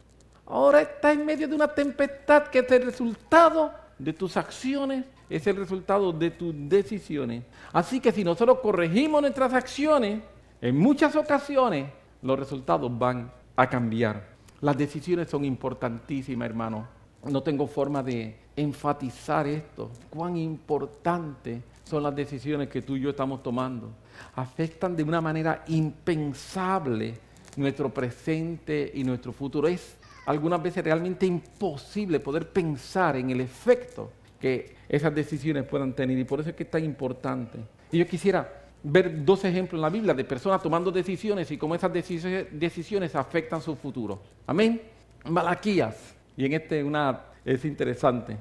ahora 0.46 0.80
estás 0.80 1.14
en 1.14 1.26
medio 1.26 1.48
de 1.48 1.56
una 1.56 1.74
tempestad 1.74 2.44
que 2.44 2.60
es 2.60 2.70
el 2.70 2.84
resultado 2.84 3.74
de 3.98 4.12
tus 4.12 4.36
acciones, 4.36 5.04
es 5.28 5.46
el 5.46 5.56
resultado 5.56 6.12
de 6.12 6.30
tus 6.30 6.54
decisiones. 6.68 7.44
Así 7.72 8.00
que 8.00 8.12
si 8.12 8.24
nosotros 8.24 8.58
corregimos 8.60 9.20
nuestras 9.20 9.52
acciones, 9.52 10.20
en 10.60 10.78
muchas 10.78 11.14
ocasiones 11.16 11.88
los 12.22 12.38
resultados 12.38 12.96
van 12.98 13.30
a 13.56 13.68
cambiar. 13.68 14.34
Las 14.60 14.76
decisiones 14.76 15.28
son 15.28 15.44
importantísimas, 15.44 16.46
hermano. 16.46 16.86
no 17.24 17.42
tengo 17.42 17.66
forma 17.66 18.02
de 18.02 18.36
enfatizar 18.56 19.46
esto, 19.46 19.90
cuán 20.10 20.36
importante 20.36 21.62
son 21.84 22.02
las 22.02 22.14
decisiones 22.14 22.68
que 22.68 22.82
tú 22.82 22.96
y 22.96 23.00
yo 23.00 23.10
estamos 23.10 23.42
tomando. 23.42 23.90
Afectan 24.36 24.96
de 24.96 25.02
una 25.02 25.20
manera 25.20 25.64
impensable 25.68 27.14
nuestro 27.56 27.92
presente 27.92 28.90
y 28.94 29.04
nuestro 29.04 29.32
futuro. 29.32 29.68
Es 29.68 29.96
algunas 30.26 30.62
veces 30.62 30.82
realmente 30.82 31.26
imposible 31.26 32.20
poder 32.20 32.50
pensar 32.50 33.16
en 33.16 33.30
el 33.30 33.40
efecto 33.40 34.10
que 34.44 34.76
esas 34.90 35.14
decisiones 35.14 35.64
puedan 35.64 35.94
tener 35.94 36.18
y 36.18 36.24
por 36.24 36.38
eso 36.38 36.50
es 36.50 36.54
que 36.54 36.64
es 36.64 36.70
tan 36.70 36.84
importante. 36.84 37.60
Y 37.90 37.96
yo 37.96 38.06
quisiera 38.06 38.66
ver 38.82 39.24
dos 39.24 39.42
ejemplos 39.42 39.78
en 39.78 39.80
la 39.80 39.88
Biblia 39.88 40.12
de 40.12 40.22
personas 40.22 40.62
tomando 40.62 40.92
decisiones 40.92 41.50
y 41.50 41.56
cómo 41.56 41.74
esas 41.74 41.90
decisiones 41.90 43.16
afectan 43.16 43.62
su 43.62 43.74
futuro. 43.74 44.20
Amén. 44.46 44.82
Malaquías, 45.30 46.14
y 46.36 46.44
en 46.44 46.52
este 46.52 46.84
una 46.84 47.22
es 47.42 47.64
interesante. 47.64 48.36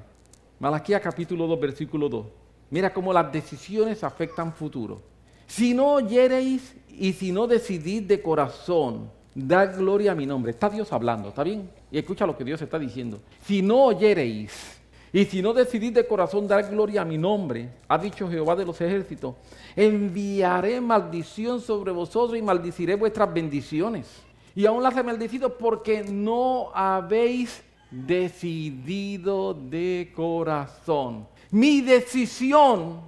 Malaquías 0.58 1.00
capítulo 1.00 1.46
2, 1.46 1.58
versículo 1.58 2.10
2. 2.10 2.26
Mira 2.68 2.92
cómo 2.92 3.10
las 3.10 3.32
decisiones 3.32 4.04
afectan 4.04 4.52
futuro. 4.52 5.00
Si 5.46 5.72
no 5.72 5.94
oyereis 5.94 6.76
y 6.90 7.14
si 7.14 7.32
no 7.32 7.46
decidís 7.46 8.06
de 8.06 8.20
corazón, 8.20 9.10
da 9.34 9.64
gloria 9.64 10.12
a 10.12 10.14
mi 10.14 10.26
nombre. 10.26 10.50
Está 10.50 10.68
Dios 10.68 10.92
hablando, 10.92 11.30
¿está 11.30 11.42
bien? 11.42 11.70
Y 11.90 11.96
escucha 11.96 12.26
lo 12.26 12.36
que 12.36 12.44
Dios 12.44 12.60
está 12.60 12.78
diciendo. 12.78 13.20
Si 13.46 13.62
no 13.62 13.84
oyereis 13.86 14.73
y 15.14 15.26
si 15.26 15.40
no 15.40 15.52
decidís 15.52 15.94
de 15.94 16.08
corazón 16.08 16.48
dar 16.48 16.68
gloria 16.68 17.02
a 17.02 17.04
mi 17.04 17.16
nombre, 17.16 17.70
ha 17.86 17.96
dicho 17.96 18.28
Jehová 18.28 18.56
de 18.56 18.64
los 18.64 18.80
ejércitos, 18.80 19.36
enviaré 19.76 20.80
maldición 20.80 21.60
sobre 21.60 21.92
vosotros 21.92 22.36
y 22.36 22.42
maldiciré 22.42 22.96
vuestras 22.96 23.32
bendiciones. 23.32 24.24
Y 24.56 24.66
aún 24.66 24.82
las 24.82 24.96
he 24.96 25.04
maldecido 25.04 25.56
porque 25.56 26.02
no 26.02 26.72
habéis 26.74 27.62
decidido 27.92 29.54
de 29.54 30.12
corazón. 30.16 31.28
Mi 31.52 31.80
decisión, 31.80 33.00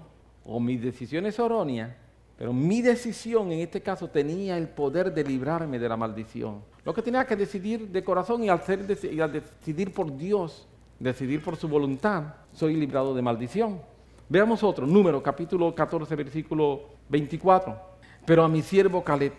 o 0.45 0.61
mi 0.61 0.77
decisión 0.77 1.27
es 1.27 1.37
errónea, 1.41 1.99
pero 2.39 2.53
mi 2.53 2.83
decisión 2.83 3.51
en 3.51 3.59
este 3.59 3.81
caso 3.81 4.09
tenía 4.09 4.57
el 4.57 4.69
poder 4.69 5.13
de 5.13 5.25
librarme 5.25 5.81
de 5.81 5.89
la 5.89 5.97
maldición. 5.97 6.63
Lo 6.85 6.95
que 6.95 7.03
tenía 7.03 7.27
que 7.27 7.35
decidir 7.35 7.89
de 7.89 8.05
corazón 8.05 8.45
y 8.45 8.49
al, 8.49 8.63
y 9.11 9.21
al 9.21 9.33
decidir 9.33 9.93
por 9.93 10.17
Dios 10.17 10.69
decidir 10.99 11.43
por 11.43 11.57
su 11.57 11.69
voluntad, 11.69 12.35
soy 12.53 12.75
librado 12.76 13.15
de 13.15 13.23
maldición. 13.23 13.81
Veamos 14.29 14.62
otro, 14.62 14.87
número 14.87 15.23
capítulo 15.23 15.75
14, 15.75 16.17
versículo 16.17 16.83
24. 17.09 17.76
Pero 18.25 18.43
a 18.43 18.49
mi 18.49 18.62
siervo 18.62 19.05
Caleb, 19.05 19.33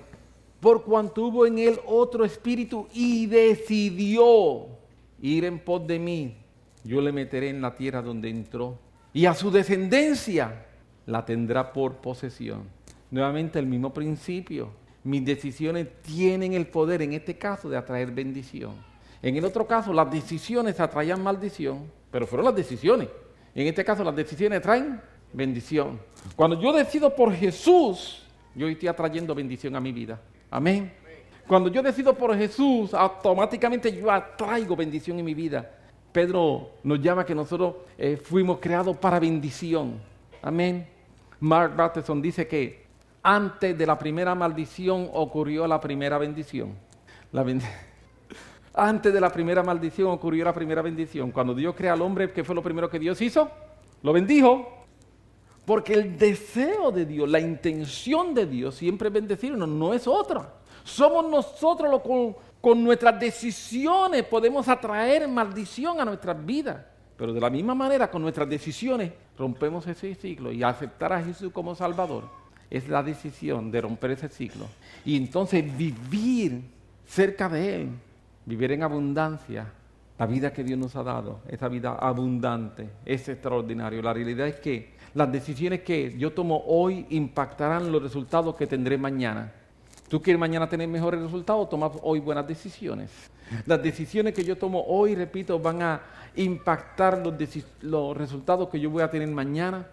por 0.60 0.84
cuanto 0.84 1.26
hubo 1.26 1.46
en 1.46 1.60
él 1.60 1.80
otro 1.86 2.24
espíritu 2.24 2.88
y 2.94 3.26
decidió 3.26 4.68
ir 5.22 5.46
en 5.46 5.60
pos 5.60 5.86
de 5.86 6.00
mí, 6.00 6.36
yo 6.84 7.02
le 7.02 7.12
meteré 7.12 7.50
en 7.50 7.62
la 7.62 7.76
tierra 7.76 8.02
donde 8.02 8.30
entró 8.30 8.80
y 9.14 9.26
a 9.26 9.34
su 9.34 9.52
descendencia 9.52 10.66
la 11.06 11.26
tendrá 11.26 11.74
por 11.74 11.96
posesión. 11.98 12.64
Nuevamente 13.12 13.60
el 13.60 13.66
mismo 13.66 13.94
principio. 13.94 14.70
Mis 15.04 15.24
decisiones 15.24 15.88
tienen 16.02 16.54
el 16.54 16.68
poder, 16.68 17.02
en 17.02 17.14
este 17.14 17.38
caso, 17.38 17.70
de 17.70 17.78
atraer 17.78 18.12
bendición. 18.12 18.74
En 19.22 19.36
el 19.36 19.46
otro 19.46 19.66
caso, 19.66 19.94
las 19.94 20.10
decisiones 20.12 20.80
atraían 20.80 21.22
maldición, 21.24 21.92
pero 22.12 22.28
fueron 22.28 22.46
las 22.46 22.56
decisiones. 22.56 23.10
En 23.56 23.68
este 23.68 23.84
caso, 23.84 24.04
las 24.04 24.16
decisiones 24.16 24.62
traen 24.62 25.02
bendición. 25.34 26.00
Cuando 26.36 26.60
yo 26.60 26.72
decido 26.72 27.16
por 27.16 27.34
Jesús, 27.34 28.24
yo 28.56 28.68
estoy 28.68 28.88
atrayendo 28.88 29.34
bendición 29.34 29.76
a 29.76 29.80
mi 29.80 29.92
vida. 29.92 30.20
Amén. 30.50 30.92
Cuando 31.48 31.70
yo 31.70 31.82
decido 31.82 32.14
por 32.14 32.36
Jesús, 32.38 32.94
automáticamente 32.94 33.96
yo 33.96 34.12
atraigo 34.12 34.76
bendición 34.76 35.18
en 35.20 35.26
mi 35.26 35.34
vida. 35.34 35.72
Pedro 36.12 36.72
nos 36.84 37.02
llama 37.02 37.26
que 37.26 37.34
nosotros 37.34 37.76
eh, 37.98 38.18
fuimos 38.18 38.60
creados 38.60 38.98
para 38.98 39.20
bendición. 39.20 40.00
Amén. 40.42 40.88
Mark 41.40 41.76
Batterson 41.76 42.22
dice 42.22 42.48
que 42.48 42.86
antes 43.24 43.78
de 43.78 43.86
la 43.86 43.98
primera 43.98 44.36
maldición 44.36 45.10
ocurrió 45.14 45.68
la 45.68 45.80
primera 45.80 46.18
bendición. 46.18 46.74
La 47.32 47.44
bendición. 47.44 47.74
Antes 48.80 49.12
de 49.12 49.20
la 49.20 49.32
primera 49.32 49.64
maldición 49.64 50.12
ocurrió 50.12 50.46
la 50.46 50.54
primera 50.54 50.84
bendición. 50.84 51.32
Cuando 51.32 51.56
Dios 51.56 51.74
crea 51.76 51.94
al 51.94 52.02
hombre, 52.04 52.32
¿qué 52.32 52.44
fue 52.44 52.54
lo 52.54 52.62
primero 52.62 52.88
que 52.88 53.00
Dios 53.00 53.20
hizo? 53.22 53.50
Lo 54.04 54.14
bendijo. 54.14 54.86
Porque 55.66 55.96
el 55.96 56.16
deseo 56.16 56.92
de 56.92 57.08
Dios, 57.08 57.28
la 57.28 57.40
intención 57.40 58.36
de 58.36 58.46
Dios 58.46 58.76
siempre 58.76 59.08
es 59.08 59.14
bendecirnos, 59.16 59.68
no 59.68 59.96
es 59.96 60.08
otra. 60.08 60.54
Somos 60.84 61.28
nosotros 61.28 61.90
los 61.90 62.02
con, 62.04 62.36
con 62.62 62.84
nuestras 62.84 63.20
decisiones 63.20 64.24
podemos 64.26 64.68
atraer 64.68 65.28
maldición 65.28 66.00
a 66.00 66.06
nuestras 66.06 66.46
vidas. 66.46 66.78
Pero 67.18 67.34
de 67.34 67.42
la 67.42 67.50
misma 67.50 67.74
manera, 67.74 68.12
con 68.12 68.22
nuestras 68.22 68.48
decisiones, 68.48 69.12
rompemos 69.40 69.88
ese 69.88 70.14
ciclo 70.14 70.52
y 70.52 70.62
aceptar 70.62 71.14
a 71.14 71.24
Jesús 71.24 71.52
como 71.52 71.74
Salvador 71.74 72.26
es 72.70 72.88
la 72.88 73.02
decisión 73.02 73.72
de 73.72 73.82
romper 73.82 74.12
ese 74.12 74.30
ciclo. 74.30 74.68
Y 75.04 75.18
entonces 75.18 75.66
vivir 75.76 76.62
cerca 77.08 77.50
de 77.50 77.76
Él 77.82 77.90
vivir 78.48 78.72
en 78.72 78.82
abundancia, 78.82 79.68
la 80.18 80.26
vida 80.26 80.52
que 80.52 80.64
Dios 80.64 80.80
nos 80.80 80.96
ha 80.96 81.04
dado, 81.04 81.42
esa 81.48 81.68
vida 81.68 81.96
abundante, 82.00 82.90
es 83.06 83.30
extraordinario. 83.30 84.02
La 84.02 84.14
realidad 84.14 84.48
es 84.48 84.56
que 84.56 84.96
las 85.14 85.32
decisiones 85.32 85.82
que 85.82 86.18
yo 86.18 86.34
tomo 86.34 86.64
hoy 86.66 87.06
impactarán 87.10 87.92
los 87.92 88.02
resultados 88.02 88.56
que 88.56 88.66
tendré 88.66 88.98
mañana. 88.98 89.52
¿Tú 90.08 90.22
quieres 90.22 90.40
mañana 90.40 90.68
tener 90.68 90.88
mejores 90.88 91.22
resultados? 91.22 91.70
Toma 91.70 91.92
hoy 92.02 92.20
buenas 92.22 92.48
decisiones. 92.48 93.12
Las 93.66 93.84
decisiones 93.84 94.34
que 94.34 94.44
yo 94.44 94.58
tomo 94.58 94.84
hoy, 94.88 95.14
repito, 95.14 95.60
van 95.60 95.82
a 95.82 96.02
impactar 96.36 97.20
los, 97.20 97.36
los 97.82 98.18
resultados 98.18 98.70
que 98.70 98.80
yo 98.80 98.90
voy 98.90 99.04
a 99.04 99.12
tener 99.12 99.28
mañana. 99.28 99.86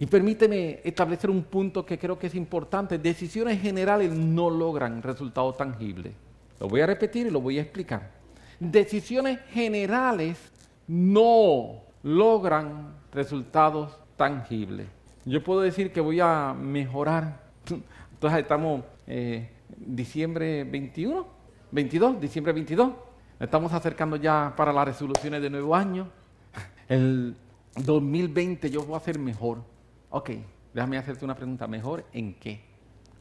Y 0.00 0.06
permíteme 0.06 0.80
establecer 0.82 1.28
un 1.28 1.42
punto 1.42 1.84
que 1.84 1.98
creo 1.98 2.18
que 2.18 2.28
es 2.28 2.34
importante. 2.34 2.98
Decisiones 2.98 3.60
generales 3.60 4.10
no 4.10 4.48
logran 4.48 5.02
resultados 5.02 5.56
tangibles. 5.58 6.14
Lo 6.60 6.68
voy 6.68 6.80
a 6.80 6.86
repetir 6.86 7.26
y 7.26 7.30
lo 7.30 7.40
voy 7.40 7.58
a 7.58 7.62
explicar. 7.62 8.10
Decisiones 8.58 9.40
generales 9.50 10.50
no 10.86 11.82
logran 12.02 12.94
resultados 13.12 13.96
tangibles. 14.16 14.88
Yo 15.24 15.42
puedo 15.42 15.60
decir 15.60 15.92
que 15.92 16.00
voy 16.00 16.20
a 16.20 16.54
mejorar. 16.54 17.40
Entonces 18.12 18.40
estamos 18.40 18.82
eh, 19.06 19.50
diciembre 19.76 20.64
21, 20.64 21.26
22, 21.70 22.20
diciembre 22.20 22.52
22. 22.52 22.92
Estamos 23.38 23.72
acercando 23.72 24.16
ya 24.16 24.52
para 24.56 24.72
las 24.72 24.86
resoluciones 24.86 25.40
de 25.40 25.50
nuevo 25.50 25.76
año. 25.76 26.08
El 26.88 27.36
2020 27.76 28.70
yo 28.70 28.82
voy 28.82 28.94
a 28.94 28.96
hacer 28.96 29.18
mejor. 29.18 29.62
Ok, 30.10 30.30
déjame 30.74 30.98
hacerte 30.98 31.24
una 31.24 31.36
pregunta. 31.36 31.68
¿Mejor 31.68 32.04
en 32.12 32.34
qué? 32.34 32.64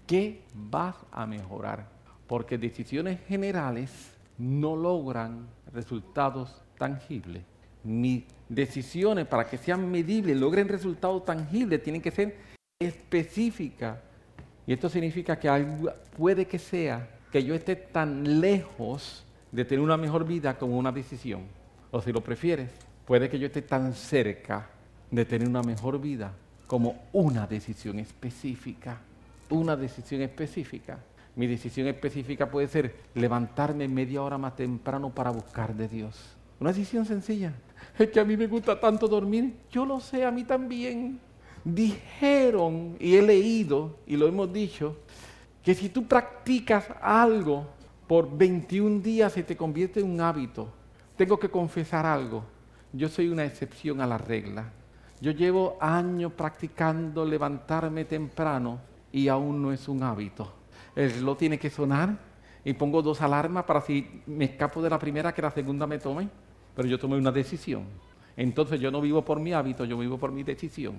¿Qué 0.08 0.44
vas 0.56 0.96
a 1.12 1.28
mejorar? 1.28 1.97
Porque 2.28 2.58
decisiones 2.58 3.20
generales 3.28 3.90
no 4.38 4.76
logran 4.76 5.48
resultados 5.74 6.62
tangibles. 6.78 7.44
Mis 7.84 8.24
decisiones, 8.50 9.26
para 9.28 9.50
que 9.50 9.58
sean 9.58 9.90
medibles, 9.90 10.38
logren 10.38 10.68
resultados 10.68 11.26
tangibles, 11.26 11.82
tienen 11.82 12.02
que 12.02 12.12
ser 12.12 12.36
específicas. 12.80 13.98
Y 14.66 14.74
esto 14.74 14.90
significa 14.90 15.40
que 15.40 15.66
puede 16.18 16.46
que 16.46 16.60
sea 16.60 17.10
que 17.32 17.44
yo 17.44 17.56
esté 17.56 17.76
tan 17.76 18.42
lejos 18.42 19.26
de 19.52 19.66
tener 19.66 19.84
una 19.84 19.98
mejor 19.98 20.26
vida 20.26 20.58
como 20.58 20.78
una 20.78 20.92
decisión. 20.92 21.44
O 21.92 22.02
si 22.02 22.12
lo 22.12 22.22
prefieres, 22.22 22.70
puede 23.06 23.30
que 23.30 23.40
yo 23.40 23.48
esté 23.48 23.62
tan 23.62 23.94
cerca 23.94 24.70
de 25.10 25.24
tener 25.24 25.48
una 25.48 25.62
mejor 25.62 26.00
vida 26.00 26.34
como 26.68 27.08
una 27.14 27.48
decisión 27.48 28.00
específica. 28.00 29.00
Una 29.50 29.78
decisión 29.78 30.22
específica. 30.22 31.00
Mi 31.38 31.46
decisión 31.46 31.86
específica 31.86 32.50
puede 32.50 32.68
ser 32.68 32.96
levantarme 33.14 33.88
media 33.88 34.24
hora 34.24 34.40
más 34.40 34.56
temprano 34.56 35.12
para 35.12 35.30
buscar 35.30 35.76
de 35.76 35.88
Dios. 35.88 36.36
Una 36.60 36.72
decisión 36.72 37.06
sencilla. 37.06 37.54
Es 37.96 38.10
que 38.10 38.20
a 38.20 38.26
mí 38.26 38.36
me 38.36 38.48
gusta 38.48 38.80
tanto 38.80 39.08
dormir. 39.08 39.54
Yo 39.70 39.86
lo 39.86 40.00
sé, 40.00 40.26
a 40.26 40.32
mí 40.32 40.46
también. 40.46 41.20
Dijeron, 41.64 42.98
y 43.00 43.18
he 43.18 43.22
leído, 43.22 44.00
y 44.08 44.18
lo 44.18 44.28
hemos 44.28 44.52
dicho, 44.52 44.98
que 45.62 45.76
si 45.76 45.90
tú 45.90 46.08
practicas 46.08 46.88
algo 47.00 47.68
por 48.08 48.36
21 48.36 49.02
días 49.02 49.34
se 49.34 49.44
te 49.44 49.56
convierte 49.56 50.00
en 50.00 50.10
un 50.10 50.22
hábito. 50.22 50.74
Tengo 51.16 51.38
que 51.38 51.50
confesar 51.50 52.08
algo. 52.08 52.46
Yo 52.92 53.10
soy 53.10 53.28
una 53.30 53.46
excepción 53.46 54.02
a 54.02 54.08
la 54.08 54.18
regla. 54.18 54.72
Yo 55.22 55.30
llevo 55.30 55.78
años 55.80 56.32
practicando 56.32 57.24
levantarme 57.24 58.06
temprano 58.06 58.80
y 59.12 59.28
aún 59.28 59.62
no 59.62 59.72
es 59.72 59.88
un 59.88 60.02
hábito 60.02 60.57
el 60.98 61.12
reloj 61.12 61.38
tiene 61.38 61.60
que 61.60 61.70
sonar 61.70 62.18
y 62.66 62.74
pongo 62.74 63.04
dos 63.04 63.22
alarmas 63.22 63.66
para 63.66 63.82
si 63.82 64.24
me 64.26 64.46
escapo 64.46 64.82
de 64.82 64.90
la 64.90 64.98
primera 64.98 65.32
que 65.32 65.44
la 65.44 65.52
segunda 65.52 65.86
me 65.86 66.00
tome, 66.00 66.28
pero 66.76 66.88
yo 66.88 66.98
tomé 66.98 67.16
una 67.18 67.32
decisión. 67.32 67.86
Entonces 68.36 68.80
yo 68.80 68.90
no 68.90 69.00
vivo 69.00 69.24
por 69.24 69.40
mi 69.40 69.54
hábito, 69.54 69.86
yo 69.86 69.98
vivo 69.98 70.18
por 70.18 70.32
mi 70.32 70.42
decisión. 70.42 70.96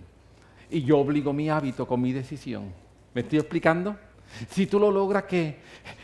Y 0.71 0.83
yo 0.83 0.99
obligo 0.99 1.33
mi 1.33 1.51
hábito 1.51 1.87
con 1.87 2.01
mi 2.01 2.13
decisión. 2.13 2.73
¿Me 3.13 3.23
estoy 3.23 3.41
explicando? 3.41 3.97
Si 4.51 4.67
tú 4.67 4.79
lo 4.79 4.91
logras 4.93 5.25
que 5.25 5.57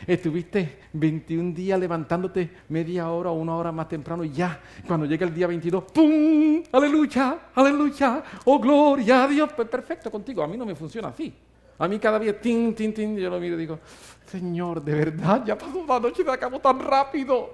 estuviste 0.05 0.79
21 0.91 1.53
días 1.53 1.79
levantándote 1.79 2.49
media 2.67 3.09
hora 3.09 3.29
o 3.29 3.35
una 3.35 3.55
hora 3.55 3.71
más 3.71 3.87
temprano 3.87 4.25
y 4.25 4.31
ya, 4.31 4.59
cuando 4.85 5.05
llega 5.05 5.25
el 5.25 5.33
día 5.33 5.47
22, 5.47 5.83
¡pum! 5.85 6.63
¡Aleluya! 6.69 7.39
¡Aleluya! 7.55 8.23
¡Oh, 8.43 8.59
gloria 8.59 9.23
a 9.23 9.27
Dios! 9.27 9.51
Pues 9.55 9.69
perfecto 9.69 10.11
contigo, 10.11 10.43
a 10.43 10.47
mí 10.47 10.57
no 10.57 10.65
me 10.65 10.75
funciona 10.75 11.07
así. 11.09 11.33
A 11.77 11.87
mí 11.87 11.99
cada 11.99 12.19
día, 12.19 12.39
tin, 12.39 12.73
tin, 12.73 12.93
tin, 12.93 13.17
yo 13.17 13.29
lo 13.29 13.39
miro 13.39 13.55
y 13.55 13.59
digo, 13.59 13.79
Señor, 14.25 14.81
de 14.83 14.93
verdad, 14.93 15.43
ya 15.45 15.57
pasó 15.57 15.85
la 15.85 15.99
noche 15.99 16.21
y 16.21 16.25
me 16.25 16.31
acabo 16.31 16.59
tan 16.59 16.79
rápido. 16.79 17.53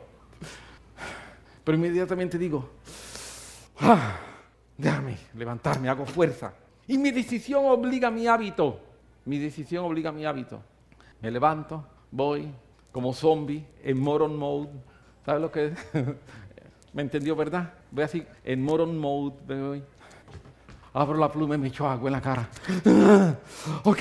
Pero 1.64 1.78
inmediatamente 1.78 2.38
digo, 2.38 2.70
ah, 3.80 4.18
déjame 4.78 5.18
levantarme, 5.36 5.90
hago 5.90 6.06
fuerza. 6.06 6.54
Y 6.88 6.98
mi 6.98 7.12
decisión 7.12 7.66
obliga 7.66 8.10
a 8.10 8.12
mi 8.12 8.28
hábito. 8.28 8.80
Mi 9.26 9.38
decisión 9.38 9.86
obliga 9.86 10.10
a 10.10 10.14
mi 10.14 10.26
hábito. 10.26 10.62
Me 11.22 11.32
levanto, 11.32 11.86
voy 12.12 12.52
como 12.92 13.14
zombie, 13.14 13.66
en 13.84 14.00
moron 14.00 14.38
mode. 14.38 14.70
¿Sabes 15.26 15.42
lo 15.42 15.52
que 15.52 15.68
es? 15.68 15.74
¿Me 16.94 17.02
entendió, 17.02 17.36
verdad? 17.36 17.74
Voy 17.92 18.04
así, 18.04 18.26
en 18.44 18.64
moron 18.64 18.98
mode. 18.98 19.36
Voy. 19.48 19.84
Abro 20.94 21.18
la 21.18 21.32
pluma 21.32 21.56
y 21.56 21.58
me 21.58 21.68
echo 21.70 21.88
agua 21.88 22.10
en 22.10 22.14
la 22.14 22.22
cara. 22.22 22.50
ok, 23.84 24.00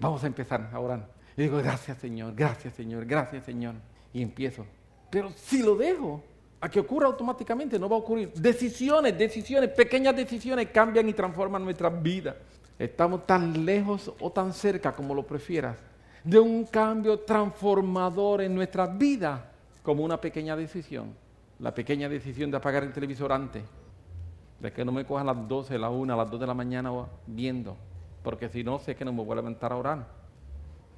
vamos 0.00 0.24
a 0.24 0.26
empezar 0.26 0.70
a 0.72 0.78
orar. 0.80 1.06
Y 1.36 1.42
digo, 1.42 1.58
gracias 1.58 1.98
Señor, 1.98 2.34
gracias 2.34 2.74
Señor, 2.74 3.04
gracias 3.04 3.44
Señor. 3.44 3.74
Y 4.12 4.22
empiezo. 4.22 4.64
Pero 5.10 5.30
si 5.30 5.62
lo 5.62 5.76
dejo, 5.76 6.22
a 6.60 6.68
que 6.68 6.80
ocurra 6.80 7.06
automáticamente, 7.06 7.78
no 7.78 7.88
va 7.88 7.96
a 7.96 8.00
ocurrir. 8.00 8.32
Decisiones, 8.32 9.16
decisiones, 9.16 9.70
pequeñas 9.70 10.16
decisiones 10.16 10.68
cambian 10.72 11.08
y 11.08 11.12
transforman 11.12 11.64
nuestra 11.64 11.88
vida. 11.88 12.36
Estamos 12.78 13.26
tan 13.26 13.64
lejos 13.64 14.12
o 14.20 14.30
tan 14.30 14.52
cerca, 14.52 14.92
como 14.92 15.14
lo 15.14 15.26
prefieras, 15.26 15.76
de 16.24 16.38
un 16.38 16.64
cambio 16.64 17.20
transformador 17.20 18.42
en 18.42 18.54
nuestra 18.54 18.86
vida, 18.86 19.50
como 19.82 20.04
una 20.04 20.20
pequeña 20.20 20.56
decisión. 20.56 21.14
La 21.58 21.74
pequeña 21.74 22.08
decisión 22.08 22.50
de 22.50 22.56
apagar 22.56 22.84
el 22.84 22.92
televisor 22.92 23.32
antes, 23.32 23.62
de 24.60 24.72
que 24.72 24.84
no 24.84 24.92
me 24.92 25.04
cojan 25.04 25.26
las 25.26 25.48
12, 25.48 25.78
las 25.78 25.90
1, 25.90 26.16
las 26.16 26.30
2 26.30 26.40
de 26.40 26.46
la 26.46 26.54
mañana 26.54 26.90
viendo, 27.26 27.76
porque 28.22 28.48
si 28.48 28.64
no 28.64 28.78
sé 28.78 28.96
que 28.96 29.04
no 29.04 29.12
me 29.12 29.22
voy 29.22 29.32
a 29.32 29.36
levantar 29.36 29.72
a 29.72 29.76
orar. 29.76 30.06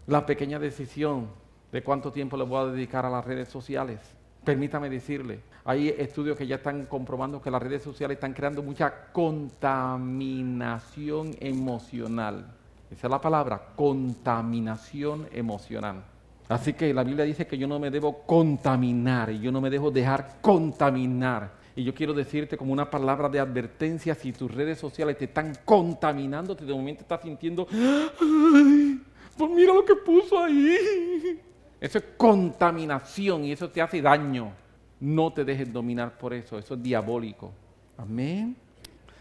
La 0.06 0.24
pequeña 0.26 0.58
decisión 0.58 1.28
de 1.70 1.82
cuánto 1.82 2.10
tiempo 2.10 2.36
le 2.36 2.44
voy 2.44 2.58
a 2.58 2.72
dedicar 2.72 3.06
a 3.06 3.10
las 3.10 3.24
redes 3.24 3.48
sociales. 3.48 4.00
Permítame 4.44 4.88
decirle, 4.88 5.40
hay 5.64 5.88
estudios 5.90 6.36
que 6.36 6.46
ya 6.46 6.56
están 6.56 6.86
comprobando 6.86 7.42
que 7.42 7.50
las 7.50 7.62
redes 7.62 7.82
sociales 7.82 8.16
están 8.16 8.32
creando 8.32 8.62
mucha 8.62 9.12
contaminación 9.12 11.36
emocional. 11.38 12.46
Esa 12.90 13.06
es 13.06 13.10
la 13.10 13.20
palabra, 13.20 13.60
contaminación 13.76 15.28
emocional. 15.32 16.02
Así 16.48 16.72
que 16.72 16.92
la 16.92 17.04
Biblia 17.04 17.24
dice 17.24 17.46
que 17.46 17.56
yo 17.56 17.68
no 17.68 17.78
me 17.78 17.90
debo 17.90 18.22
contaminar 18.22 19.30
y 19.30 19.38
yo 19.38 19.52
no 19.52 19.60
me 19.60 19.70
dejo 19.70 19.92
dejar 19.92 20.38
contaminar. 20.40 21.59
Y 21.80 21.84
yo 21.84 21.94
quiero 21.94 22.12
decirte 22.12 22.58
como 22.58 22.74
una 22.74 22.90
palabra 22.90 23.26
de 23.30 23.40
advertencia, 23.40 24.14
si 24.14 24.34
tus 24.34 24.52
redes 24.54 24.78
sociales 24.78 25.16
te 25.16 25.24
están 25.24 25.54
contaminando, 25.64 26.54
de 26.54 26.74
momento 26.74 27.00
estás 27.00 27.22
sintiendo, 27.22 27.66
pues 27.66 29.50
mira 29.50 29.72
lo 29.72 29.82
que 29.82 29.94
puso 29.94 30.38
ahí. 30.38 31.40
Eso 31.80 31.96
es 31.96 32.04
contaminación 32.18 33.46
y 33.46 33.52
eso 33.52 33.70
te 33.70 33.80
hace 33.80 34.02
daño. 34.02 34.52
No 35.00 35.32
te 35.32 35.42
dejes 35.42 35.72
dominar 35.72 36.18
por 36.18 36.34
eso, 36.34 36.58
eso 36.58 36.74
es 36.74 36.82
diabólico. 36.82 37.50
Amén. 37.96 38.54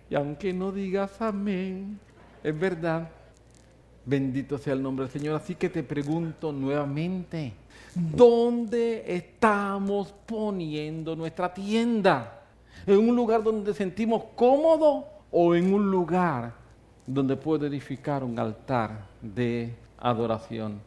Y 0.10 0.16
aunque 0.16 0.51
no 0.51 0.74
digas 0.74 1.22
amén, 1.22 1.98
es 2.44 2.60
verdad. 2.60 3.08
Bendito 4.04 4.58
sea 4.58 4.74
el 4.74 4.84
nombre 4.84 5.06
del 5.06 5.13
Señor. 5.13 5.38
Así 5.38 5.56
que 5.56 5.70
te 5.70 5.82
pregunto 5.82 6.51
nuevamente, 6.51 7.54
¿dónde 7.96 9.06
estamos 9.08 10.13
poniendo 10.25 11.16
nuestra 11.16 11.54
tienda? 11.54 12.36
¿En 12.89 13.08
un 13.08 13.15
lugar 13.15 13.43
donde 13.43 13.72
sentimos 13.75 14.24
cómodo 14.36 15.05
o 15.29 15.53
en 15.53 15.72
un 15.72 15.91
lugar 15.91 16.53
donde 17.05 17.38
puedo 17.38 17.67
edificar 17.67 18.24
un 18.24 18.39
altar 18.39 19.05
de 19.22 19.75
adoración? 20.00 20.81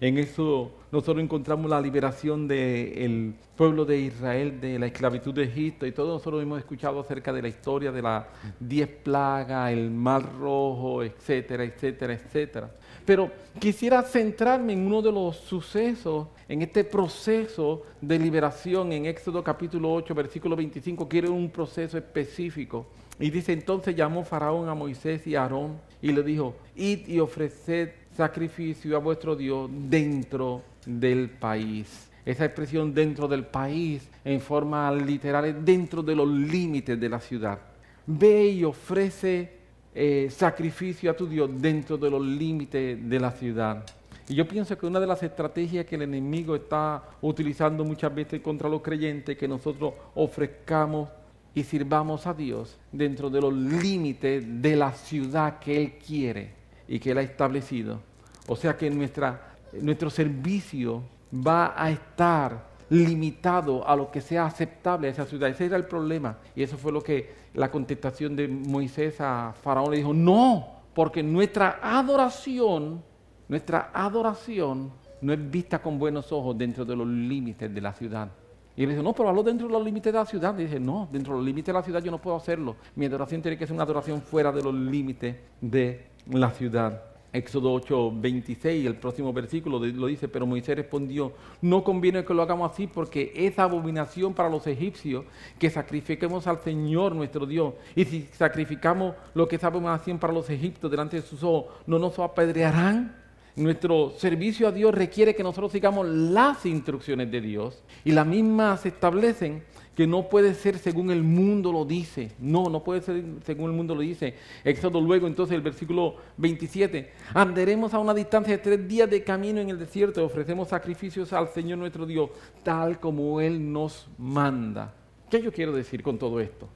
En 0.00 0.18
eso 0.18 0.70
nosotros 0.90 1.22
encontramos 1.22 1.70
la 1.70 1.80
liberación 1.80 2.48
del 2.48 3.34
pueblo 3.56 3.84
de 3.84 3.98
Israel 3.98 4.58
de 4.60 4.78
la 4.78 4.86
esclavitud 4.86 5.34
de 5.34 5.44
Egipto 5.44 5.86
y 5.86 5.92
todos 5.92 6.08
nosotros 6.08 6.42
hemos 6.42 6.58
escuchado 6.58 7.00
acerca 7.00 7.32
de 7.32 7.42
la 7.42 7.48
historia 7.48 7.92
de 7.92 8.00
las 8.00 8.24
diez 8.58 8.88
plagas, 8.88 9.70
el 9.70 9.90
mar 9.90 10.22
rojo, 10.38 11.02
etcétera, 11.02 11.64
etcétera, 11.64 12.14
etcétera. 12.14 12.70
Pero 13.04 13.30
quisiera 13.58 14.02
centrarme 14.02 14.72
en 14.72 14.86
uno 14.86 15.02
de 15.02 15.12
los 15.12 15.36
sucesos, 15.36 16.28
en 16.48 16.62
este 16.62 16.84
proceso 16.84 17.82
de 18.00 18.18
liberación 18.18 18.92
en 18.92 19.06
Éxodo 19.06 19.44
capítulo 19.44 19.92
8, 19.92 20.14
versículo 20.14 20.56
25, 20.56 21.06
quiere 21.06 21.28
un 21.28 21.50
proceso 21.50 21.98
específico. 21.98 22.86
Y 23.20 23.30
dice, 23.30 23.52
entonces 23.52 23.96
llamó 23.96 24.24
Faraón 24.24 24.68
a 24.68 24.74
Moisés 24.74 25.26
y 25.26 25.34
a 25.34 25.42
Aarón 25.42 25.80
y 26.00 26.12
le 26.12 26.22
dijo, 26.22 26.54
id 26.76 27.08
y 27.08 27.18
ofreced 27.18 27.90
sacrificio 28.16 28.96
a 28.96 29.00
vuestro 29.00 29.34
Dios 29.36 29.68
dentro 29.72 30.62
del 30.88 31.30
país. 31.30 32.10
Esa 32.24 32.44
expresión 32.44 32.92
dentro 32.92 33.28
del 33.28 33.44
país 33.44 34.08
en 34.24 34.40
forma 34.40 34.90
literal 34.92 35.44
es 35.44 35.64
dentro 35.64 36.02
de 36.02 36.16
los 36.16 36.28
límites 36.28 36.98
de 36.98 37.08
la 37.08 37.20
ciudad. 37.20 37.58
Ve 38.06 38.48
y 38.48 38.64
ofrece 38.64 39.58
eh, 39.94 40.28
sacrificio 40.30 41.10
a 41.10 41.16
tu 41.16 41.26
Dios 41.26 41.50
dentro 41.60 41.96
de 41.96 42.10
los 42.10 42.24
límites 42.24 43.08
de 43.08 43.20
la 43.20 43.30
ciudad. 43.30 43.84
Y 44.28 44.34
yo 44.34 44.46
pienso 44.46 44.76
que 44.76 44.86
una 44.86 45.00
de 45.00 45.06
las 45.06 45.22
estrategias 45.22 45.86
que 45.86 45.94
el 45.94 46.02
enemigo 46.02 46.54
está 46.54 47.02
utilizando 47.22 47.82
muchas 47.84 48.14
veces 48.14 48.42
contra 48.42 48.68
los 48.68 48.82
creyentes 48.82 49.34
es 49.34 49.38
que 49.38 49.48
nosotros 49.48 49.94
ofrezcamos 50.14 51.08
y 51.54 51.64
sirvamos 51.64 52.26
a 52.26 52.34
Dios 52.34 52.78
dentro 52.92 53.30
de 53.30 53.40
los 53.40 53.54
límites 53.54 54.44
de 54.62 54.76
la 54.76 54.92
ciudad 54.92 55.58
que 55.58 55.76
Él 55.76 55.92
quiere 55.94 56.50
y 56.86 56.98
que 56.98 57.12
Él 57.12 57.18
ha 57.18 57.22
establecido. 57.22 58.00
O 58.46 58.54
sea 58.54 58.76
que 58.76 58.90
nuestra, 58.90 59.56
nuestro 59.82 60.10
servicio 60.10 61.02
va 61.32 61.74
a 61.76 61.90
estar 61.90 62.68
limitado 62.90 63.86
a 63.86 63.94
lo 63.94 64.10
que 64.10 64.20
sea 64.20 64.46
aceptable 64.46 65.08
a 65.08 65.10
esa 65.10 65.26
ciudad. 65.26 65.48
Ese 65.48 65.66
era 65.66 65.76
el 65.76 65.86
problema. 65.86 66.38
Y 66.54 66.62
eso 66.62 66.76
fue 66.76 66.92
lo 66.92 67.02
que 67.02 67.34
la 67.54 67.70
contestación 67.70 68.34
de 68.36 68.48
Moisés 68.48 69.20
a 69.20 69.52
Faraón 69.62 69.90
le 69.90 69.98
dijo, 69.98 70.14
no, 70.14 70.66
porque 70.94 71.22
nuestra 71.22 71.80
adoración, 71.82 73.02
nuestra 73.48 73.90
adoración 73.92 74.90
no 75.20 75.32
es 75.32 75.50
vista 75.50 75.80
con 75.80 75.98
buenos 75.98 76.32
ojos 76.32 76.56
dentro 76.56 76.84
de 76.84 76.96
los 76.96 77.06
límites 77.06 77.72
de 77.72 77.80
la 77.80 77.92
ciudad. 77.92 78.28
Y 78.76 78.84
él 78.84 78.90
dice, 78.90 79.02
no, 79.02 79.12
pero 79.12 79.28
hazlo 79.28 79.42
dentro 79.42 79.66
de 79.66 79.72
los 79.72 79.84
límites 79.84 80.12
de 80.12 80.18
la 80.18 80.24
ciudad. 80.24 80.56
Y 80.56 80.62
dice, 80.62 80.78
no, 80.78 81.08
dentro 81.10 81.32
de 81.32 81.38
los 81.38 81.46
límites 81.46 81.66
de 81.66 81.72
la 81.72 81.82
ciudad 81.82 82.00
yo 82.00 82.12
no 82.12 82.18
puedo 82.18 82.36
hacerlo. 82.36 82.76
Mi 82.94 83.06
adoración 83.06 83.42
tiene 83.42 83.58
que 83.58 83.66
ser 83.66 83.74
una 83.74 83.82
adoración 83.82 84.22
fuera 84.22 84.52
de 84.52 84.62
los 84.62 84.72
límites 84.72 85.34
de 85.60 86.06
la 86.30 86.50
ciudad. 86.52 87.02
Éxodo 87.32 87.72
8, 87.74 88.12
26, 88.14 88.86
el 88.86 88.96
próximo 88.96 89.32
versículo 89.32 89.78
lo 89.78 90.06
dice, 90.06 90.28
pero 90.28 90.46
Moisés 90.46 90.76
respondió, 90.76 91.32
no 91.60 91.84
conviene 91.84 92.24
que 92.24 92.32
lo 92.32 92.42
hagamos 92.42 92.72
así 92.72 92.86
porque 92.86 93.32
es 93.34 93.58
abominación 93.58 94.32
para 94.32 94.48
los 94.48 94.66
egipcios 94.66 95.26
que 95.58 95.68
sacrifiquemos 95.68 96.46
al 96.46 96.60
Señor 96.60 97.14
nuestro 97.14 97.44
Dios. 97.44 97.74
Y 97.94 98.06
si 98.06 98.28
sacrificamos 98.32 99.14
lo 99.34 99.46
que 99.46 99.56
es 99.56 99.64
abominación 99.64 100.18
para 100.18 100.32
los 100.32 100.48
egipcios 100.48 100.90
delante 100.90 101.16
de 101.16 101.22
sus 101.22 101.42
ojos, 101.42 101.66
¿no 101.86 101.98
nos 101.98 102.18
apedrearán? 102.18 103.14
Nuestro 103.56 104.10
servicio 104.16 104.68
a 104.68 104.72
Dios 104.72 104.94
requiere 104.94 105.34
que 105.34 105.42
nosotros 105.42 105.72
sigamos 105.72 106.06
las 106.06 106.64
instrucciones 106.64 107.30
de 107.30 107.40
Dios 107.40 107.82
y 108.04 108.12
las 108.12 108.24
mismas 108.24 108.82
se 108.82 108.88
establecen 108.88 109.64
que 109.98 110.06
no 110.06 110.28
puede 110.28 110.54
ser 110.54 110.78
según 110.78 111.10
el 111.10 111.24
mundo 111.24 111.72
lo 111.72 111.84
dice. 111.84 112.30
No, 112.38 112.66
no 112.66 112.84
puede 112.84 113.00
ser 113.00 113.20
según 113.44 113.72
el 113.72 113.76
mundo 113.76 113.96
lo 113.96 114.00
dice. 114.00 114.36
Éxodo 114.62 115.00
luego, 115.00 115.26
entonces, 115.26 115.56
el 115.56 115.60
versículo 115.60 116.14
27. 116.36 117.10
Andaremos 117.34 117.92
a 117.92 117.98
una 117.98 118.14
distancia 118.14 118.56
de 118.56 118.62
tres 118.62 118.86
días 118.86 119.10
de 119.10 119.24
camino 119.24 119.60
en 119.60 119.70
el 119.70 119.76
desierto 119.76 120.20
y 120.20 120.24
ofrecemos 120.24 120.68
sacrificios 120.68 121.32
al 121.32 121.48
Señor 121.48 121.78
nuestro 121.78 122.06
Dios, 122.06 122.30
tal 122.62 123.00
como 123.00 123.40
Él 123.40 123.72
nos 123.72 124.06
manda. 124.18 124.94
¿Qué 125.28 125.42
yo 125.42 125.52
quiero 125.52 125.72
decir 125.72 126.00
con 126.00 126.16
todo 126.16 126.38
esto? 126.38 126.68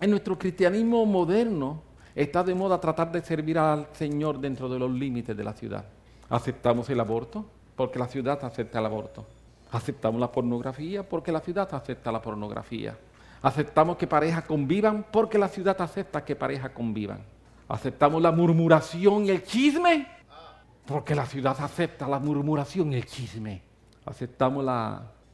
En 0.00 0.08
nuestro 0.08 0.38
cristianismo 0.38 1.04
moderno 1.04 1.82
está 2.14 2.42
de 2.42 2.54
moda 2.54 2.80
tratar 2.80 3.12
de 3.12 3.20
servir 3.20 3.58
al 3.58 3.88
Señor 3.92 4.40
dentro 4.40 4.70
de 4.70 4.78
los 4.78 4.90
límites 4.90 5.36
de 5.36 5.44
la 5.44 5.52
ciudad. 5.52 5.84
Aceptamos 6.30 6.88
el 6.88 6.98
aborto 6.98 7.44
porque 7.76 7.98
la 7.98 8.08
ciudad 8.08 8.42
acepta 8.42 8.78
el 8.78 8.86
aborto. 8.86 9.26
Aceptamos 9.70 10.20
la 10.20 10.32
pornografía 10.32 11.06
porque 11.06 11.30
la 11.30 11.40
ciudad 11.40 11.68
acepta 11.74 12.10
la 12.10 12.22
pornografía. 12.22 12.96
Aceptamos 13.42 13.96
que 13.96 14.06
parejas 14.06 14.44
convivan 14.44 15.06
porque 15.10 15.38
la 15.38 15.48
ciudad 15.48 15.80
acepta 15.80 16.24
que 16.24 16.34
parejas 16.34 16.70
convivan. 16.70 17.20
Aceptamos 17.68 18.22
la 18.22 18.32
murmuración 18.32 19.26
y 19.26 19.30
el 19.30 19.44
chisme 19.44 20.06
porque 20.86 21.14
la 21.14 21.26
ciudad 21.26 21.54
acepta 21.60 22.08
la 22.08 22.18
murmuración 22.18 22.92
y 22.92 22.96
el 22.96 23.04
chisme. 23.04 23.60
Aceptamos 24.06 24.64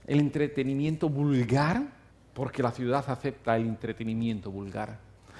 el 0.06 0.18
entretenimiento 0.18 1.08
vulgar 1.08 1.80
porque 2.34 2.60
la 2.60 2.72
ciudad 2.72 3.04
acepta 3.06 3.56
el 3.56 3.66
entretenimiento 3.66 4.50
vulgar. 4.50 4.98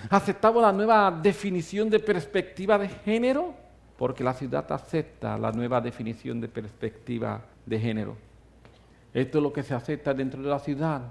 Aceptamos 0.09 0.62
la 0.62 0.72
nueva 0.72 1.11
definición 1.11 1.90
de 1.90 1.98
perspectiva 1.98 2.78
de 2.78 2.88
género 2.88 3.54
porque 3.98 4.22
la 4.22 4.35
ciudad 4.35 4.70
acepta 4.70 5.37
la 5.37 5.50
nueva 5.50 5.80
definición 5.80 6.40
de 6.40 6.48
perspectiva 6.48 7.42
de 7.66 7.80
género. 7.80 8.16
Esto 9.14 9.38
es 9.38 9.44
lo 9.44 9.53
que 9.53 9.62
se 9.62 9.74
acepta 9.74 10.12
dentro 10.12 10.42
de 10.42 10.48
la 10.48 10.59
ciudad. 10.59 11.03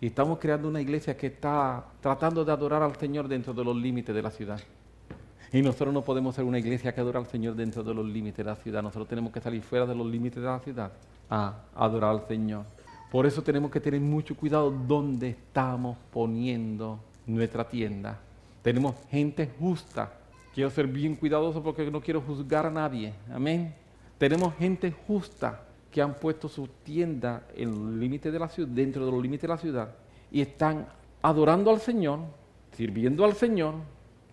Y 0.00 0.06
estamos 0.06 0.38
creando 0.38 0.68
una 0.68 0.80
iglesia 0.80 1.16
que 1.16 1.26
está 1.26 1.84
tratando 2.00 2.44
de 2.44 2.52
adorar 2.52 2.82
al 2.84 2.94
Señor 2.94 3.26
dentro 3.26 3.52
de 3.52 3.64
los 3.64 3.76
límites 3.76 4.14
de 4.14 4.22
la 4.22 4.30
ciudad. 4.30 4.60
Y 5.52 5.60
nosotros 5.60 5.92
no 5.92 6.02
podemos 6.02 6.36
ser 6.36 6.44
una 6.44 6.60
iglesia 6.60 6.94
que 6.94 7.00
adora 7.00 7.18
al 7.18 7.26
Señor 7.26 7.56
dentro 7.56 7.82
de 7.82 7.92
los 7.92 8.06
límites 8.06 8.36
de 8.36 8.44
la 8.44 8.54
ciudad. 8.54 8.80
Nosotros 8.80 9.08
tenemos 9.08 9.32
que 9.32 9.40
salir 9.40 9.60
fuera 9.60 9.86
de 9.86 9.94
los 9.96 10.06
límites 10.06 10.40
de 10.40 10.48
la 10.48 10.60
ciudad 10.60 10.92
a 11.28 11.64
adorar 11.74 12.10
al 12.10 12.28
Señor. 12.28 12.64
Por 13.10 13.26
eso 13.26 13.42
tenemos 13.42 13.72
que 13.72 13.80
tener 13.80 14.00
mucho 14.00 14.36
cuidado 14.36 14.70
donde 14.70 15.30
estamos 15.30 15.98
poniendo 16.12 17.00
nuestra 17.26 17.68
tienda. 17.68 18.20
Tenemos 18.62 18.94
gente 19.10 19.50
justa. 19.58 20.12
Quiero 20.54 20.70
ser 20.70 20.86
bien 20.86 21.16
cuidadoso 21.16 21.60
porque 21.60 21.90
no 21.90 22.00
quiero 22.00 22.20
juzgar 22.20 22.66
a 22.66 22.70
nadie. 22.70 23.14
Amén. 23.32 23.74
Tenemos 24.16 24.54
gente 24.54 24.94
justa 25.08 25.62
que 25.98 26.02
han 26.02 26.14
puesto 26.14 26.48
su 26.48 26.68
tienda 26.84 27.42
en 27.56 27.98
los 27.98 28.22
de 28.22 28.38
la 28.38 28.48
ciudad, 28.48 28.68
dentro 28.68 29.04
de 29.04 29.10
los 29.10 29.20
límites 29.20 29.42
de 29.42 29.48
la 29.48 29.58
ciudad, 29.58 29.96
y 30.30 30.40
están 30.40 30.86
adorando 31.20 31.72
al 31.72 31.80
Señor, 31.80 32.20
sirviendo 32.70 33.24
al 33.24 33.32
Señor, 33.32 33.74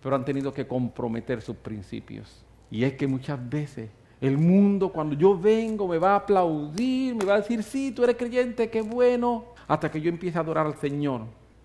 pero 0.00 0.14
han 0.14 0.24
tenido 0.24 0.54
que 0.54 0.68
comprometer 0.68 1.42
sus 1.42 1.56
principios. 1.56 2.44
Y 2.70 2.84
es 2.84 2.92
que 2.92 3.08
muchas 3.08 3.50
veces 3.50 3.90
el 4.20 4.38
mundo 4.38 4.92
cuando 4.92 5.16
yo 5.16 5.36
vengo 5.36 5.88
me 5.88 5.98
va 5.98 6.12
a 6.12 6.16
aplaudir, 6.18 7.16
me 7.16 7.24
va 7.24 7.34
a 7.34 7.38
decir, 7.38 7.64
sí, 7.64 7.90
tú 7.90 8.04
eres 8.04 8.14
creyente, 8.14 8.70
qué 8.70 8.82
bueno, 8.82 9.46
hasta 9.66 9.90
que 9.90 10.00
yo 10.00 10.08
empiece 10.08 10.38
a 10.38 10.42
adorar 10.42 10.66
al 10.66 10.76
Señor 10.76 11.22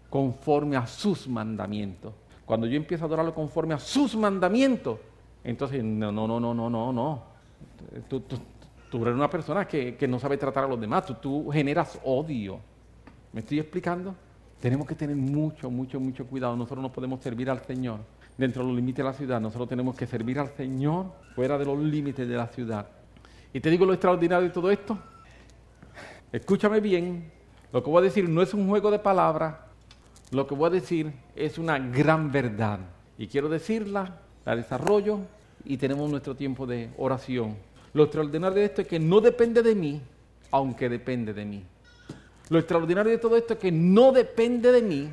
conforme 0.10 0.78
a 0.78 0.88
sus 0.88 1.28
mandamientos. 1.28 2.12
Cuando 2.44 2.66
yo 2.66 2.76
empiezo 2.76 3.04
a 3.04 3.08
adorarlo 3.08 3.36
conforme 3.36 3.76
a 3.76 3.80
sus 3.80 4.16
mandamientos, 4.16 4.98
entonces, 5.44 5.84
no, 5.84 6.12
no, 6.12 6.28
no, 6.28 6.40
no, 6.40 6.56
no, 6.56 6.70
no, 6.72 6.92
no. 6.92 7.24
Tú, 8.10 8.22
tú, 8.22 8.38
eres 8.98 9.14
una 9.14 9.30
persona 9.30 9.68
que, 9.68 9.98
no 10.08 10.20
sabe 10.20 10.38
tratar 10.38 10.66
a 10.66 10.68
los 10.68 10.80
demás, 10.80 11.06
tú, 11.06 11.16
tú 11.16 11.50
generas 11.52 12.00
odio. 12.04 12.60
¿Me 13.34 13.40
estoy 13.40 13.60
explicando? 13.60 14.16
Tenemos 14.60 14.88
que 14.88 14.96
tener 14.96 15.16
mucho, 15.16 15.72
mucho, 15.72 16.00
mucho 16.00 16.26
cuidado. 16.26 16.56
Nosotros 16.56 16.82
no 16.82 16.92
podemos 16.92 17.22
servir 17.22 17.50
al 17.50 17.62
Señor 17.66 18.00
dentro 18.38 18.62
de 18.62 18.68
los 18.68 18.76
límites 18.76 18.98
de 18.98 19.04
la 19.04 19.14
ciudad. 19.14 19.42
Nosotros 19.42 19.70
tenemos 19.70 19.96
que 19.96 20.06
servir 20.06 20.40
al 20.40 20.50
Señor 20.50 21.08
fuera 21.36 21.58
de 21.58 21.66
los 21.66 21.80
límites 21.80 22.28
de 22.28 22.36
la 22.36 22.48
ciudad. 22.48 22.88
Y 23.54 23.60
te 23.60 23.70
digo 23.70 23.86
lo 23.86 23.94
extraordinario 23.94 24.48
de 24.48 24.54
todo 24.54 24.70
esto. 24.70 24.98
Escúchame 26.32 26.80
bien. 26.80 27.32
Lo 27.74 27.84
que 27.84 27.90
voy 27.90 28.00
a 28.00 28.04
decir 28.04 28.28
no 28.28 28.42
es 28.42 28.54
un 28.54 28.68
juego 28.68 28.92
de 28.92 29.00
palabras. 29.00 29.56
Lo 30.32 30.48
que 30.48 30.56
voy 30.56 30.68
a 30.68 30.70
decir 30.70 31.12
es 31.36 31.58
una 31.58 31.80
gran 31.80 32.32
verdad. 32.32 32.80
Y 33.18 33.28
quiero 33.28 33.50
decirla, 33.50 34.20
la 34.46 34.56
desarrollo 34.56 35.20
y 35.66 35.78
tenemos 35.78 36.10
nuestro 36.10 36.36
tiempo 36.36 36.66
de 36.66 36.90
oración. 36.98 37.56
Lo 37.94 38.04
extraordinario 38.04 38.60
de 38.60 38.66
esto 38.66 38.82
es 38.82 38.88
que 38.88 39.00
no 39.00 39.20
depende 39.20 39.62
de 39.62 39.76
mí, 39.76 40.02
aunque 40.52 40.88
depende 40.88 41.34
de 41.34 41.46
mí. 41.46 41.64
Lo 42.50 42.60
extraordinario 42.60 43.12
de 43.12 43.18
todo 43.18 43.36
esto 43.36 43.54
es 43.54 43.60
que 43.60 43.72
no 43.72 44.12
depende 44.12 44.72
de 44.72 44.82
mí, 44.82 45.10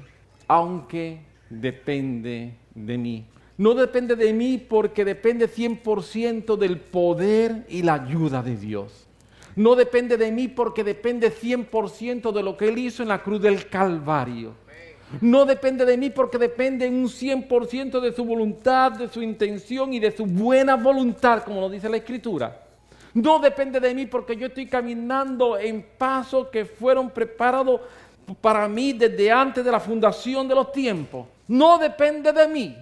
aunque 0.47 1.21
depende 1.51 2.55
de 2.75 2.99
mí. 2.99 3.27
No 3.57 3.75
depende 3.75 4.15
de 4.15 4.33
mí 4.33 4.59
porque 4.59 5.05
depende 5.05 5.49
100% 5.49 6.57
del 6.57 6.79
poder 6.79 7.67
y 7.69 7.83
la 7.83 7.95
ayuda 7.95 8.43
de 8.43 8.57
Dios. 8.57 9.09
No 9.57 9.75
depende 9.75 10.17
de 10.17 10.31
mí 10.31 10.47
porque 10.47 10.85
depende 10.85 11.33
100% 11.33 12.33
de 12.33 12.43
lo 12.45 12.57
que 12.57 12.69
Él 12.69 12.79
hizo 12.79 13.03
en 13.03 13.09
la 13.09 13.21
cruz 13.21 13.43
del 13.43 13.69
Calvario. 13.69 14.55
No 15.21 15.47
depende 15.47 15.85
de 15.85 15.97
mí 15.97 16.11
porque 16.11 16.39
depende 16.39 16.89
un 16.89 17.07
100% 17.07 17.99
de 17.99 18.13
su 18.13 18.25
voluntad, 18.25 18.93
de 18.93 19.09
su 19.09 19.23
intención 19.23 19.93
y 19.93 19.99
de 19.99 20.13
su 20.13 20.27
buena 20.27 20.77
voluntad, 20.77 21.43
como 21.43 21.61
lo 21.61 21.69
dice 21.69 21.89
la 21.89 21.97
Escritura. 21.97 22.68
No 23.15 23.39
depende 23.39 23.81
de 23.81 23.95
mí 23.95 24.07
porque 24.07 24.37
yo 24.37 24.47
estoy 24.47 24.67
caminando 24.67 25.59
en 25.59 25.85
pasos 25.97 26.49
que 26.49 26.65
fueron 26.65 27.11
preparados 27.11 27.81
para 28.41 28.69
mí 28.69 28.93
desde 28.93 29.31
antes 29.31 29.65
de 29.65 29.71
la 29.71 29.81
fundación 29.81 30.47
de 30.49 30.55
los 30.55 30.73
tiempos. 30.73 31.27
No 31.47 31.79
depende 31.79 32.33
de 32.33 32.47
mí, 32.47 32.77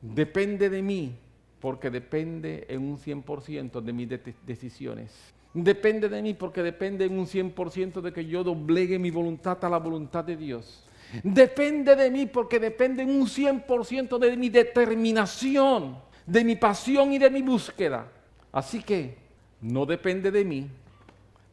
depende 0.00 0.68
de 0.68 0.82
mí, 0.82 1.14
porque 1.58 1.90
depende 1.90 2.66
en 2.68 2.82
un 2.82 2.98
100% 2.98 3.80
de 3.80 3.92
mis 3.92 4.08
decisiones. 4.46 5.12
Depende 5.52 6.08
de 6.08 6.22
mí 6.22 6.34
porque 6.34 6.62
depende 6.62 7.06
en 7.06 7.18
un 7.18 7.26
100% 7.26 8.00
de 8.00 8.12
que 8.12 8.24
yo 8.24 8.44
doblegue 8.44 8.98
mi 8.98 9.10
voluntad 9.10 9.64
a 9.64 9.68
la 9.68 9.78
voluntad 9.78 10.24
de 10.24 10.36
Dios. 10.36 10.86
Depende 11.24 11.96
de 11.96 12.08
mí 12.08 12.26
porque 12.26 12.60
depende 12.60 13.02
en 13.02 13.10
un 13.10 13.26
100% 13.26 14.18
de 14.18 14.36
mi 14.36 14.48
determinación, 14.48 15.96
de 16.24 16.44
mi 16.44 16.54
pasión 16.54 17.12
y 17.12 17.18
de 17.18 17.30
mi 17.30 17.42
búsqueda. 17.42 18.06
Así 18.52 18.80
que 18.80 19.16
no 19.60 19.86
depende 19.86 20.30
de 20.30 20.44
mí, 20.44 20.68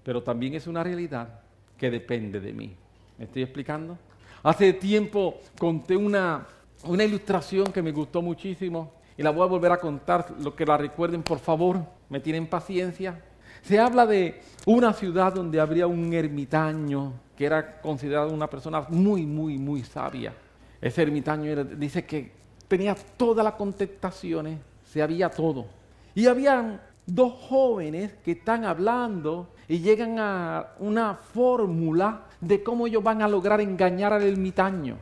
pero 0.04 0.24
también 0.24 0.54
es 0.54 0.68
una 0.68 0.84
realidad 0.84 1.42
que 1.78 1.92
depende 1.92 2.40
de 2.40 2.54
mí. 2.54 2.76
¿Me 3.18 3.26
estoy 3.26 3.44
explicando? 3.44 3.98
Hace 4.44 4.74
tiempo 4.74 5.40
conté 5.58 5.98
una, 5.98 6.48
una 6.84 7.04
ilustración 7.04 7.72
que 7.72 7.82
me 7.82 7.92
gustó 7.92 8.22
muchísimo 8.22 8.94
y 9.18 9.24
la 9.24 9.32
voy 9.32 9.44
a 9.44 9.50
volver 9.50 9.72
a 9.72 9.80
contar. 9.80 10.28
Lo 10.40 10.56
que 10.56 10.66
la 10.66 10.78
recuerden, 10.78 11.24
por 11.24 11.40
favor, 11.40 11.84
me 12.10 12.20
tienen 12.20 12.48
paciencia. 12.48 13.22
Se 13.62 13.80
habla 13.80 14.06
de 14.06 14.42
una 14.66 14.94
ciudad 14.94 15.34
donde 15.34 15.60
habría 15.60 15.88
un 15.88 16.14
ermitaño 16.14 17.14
que 17.36 17.46
era 17.46 17.82
considerado 17.82 18.34
una 18.34 18.50
persona 18.50 18.82
muy, 18.90 19.26
muy, 19.26 19.58
muy 19.58 19.84
sabia. 19.84 20.34
Ese 20.82 21.02
ermitaño 21.02 21.64
dice 21.64 22.06
que 22.06 22.32
tenía 22.68 22.96
todas 23.18 23.44
las 23.44 23.54
contestaciones, 23.54 24.60
sabía 24.86 25.30
todo. 25.30 25.66
Y 26.16 26.28
habían 26.28 26.80
dos 27.08 27.34
jóvenes 27.50 28.14
que 28.24 28.32
están 28.32 28.66
hablando 28.66 29.48
y 29.68 29.80
llegan 29.80 30.20
a 30.20 30.74
una 30.80 31.16
fórmula 31.16 32.26
de 32.40 32.62
cómo 32.62 32.86
ellos 32.86 33.02
van 33.02 33.22
a 33.22 33.28
lograr 33.28 33.62
engañar 33.62 34.14
al 34.14 34.24
ermitaño. 34.24 34.98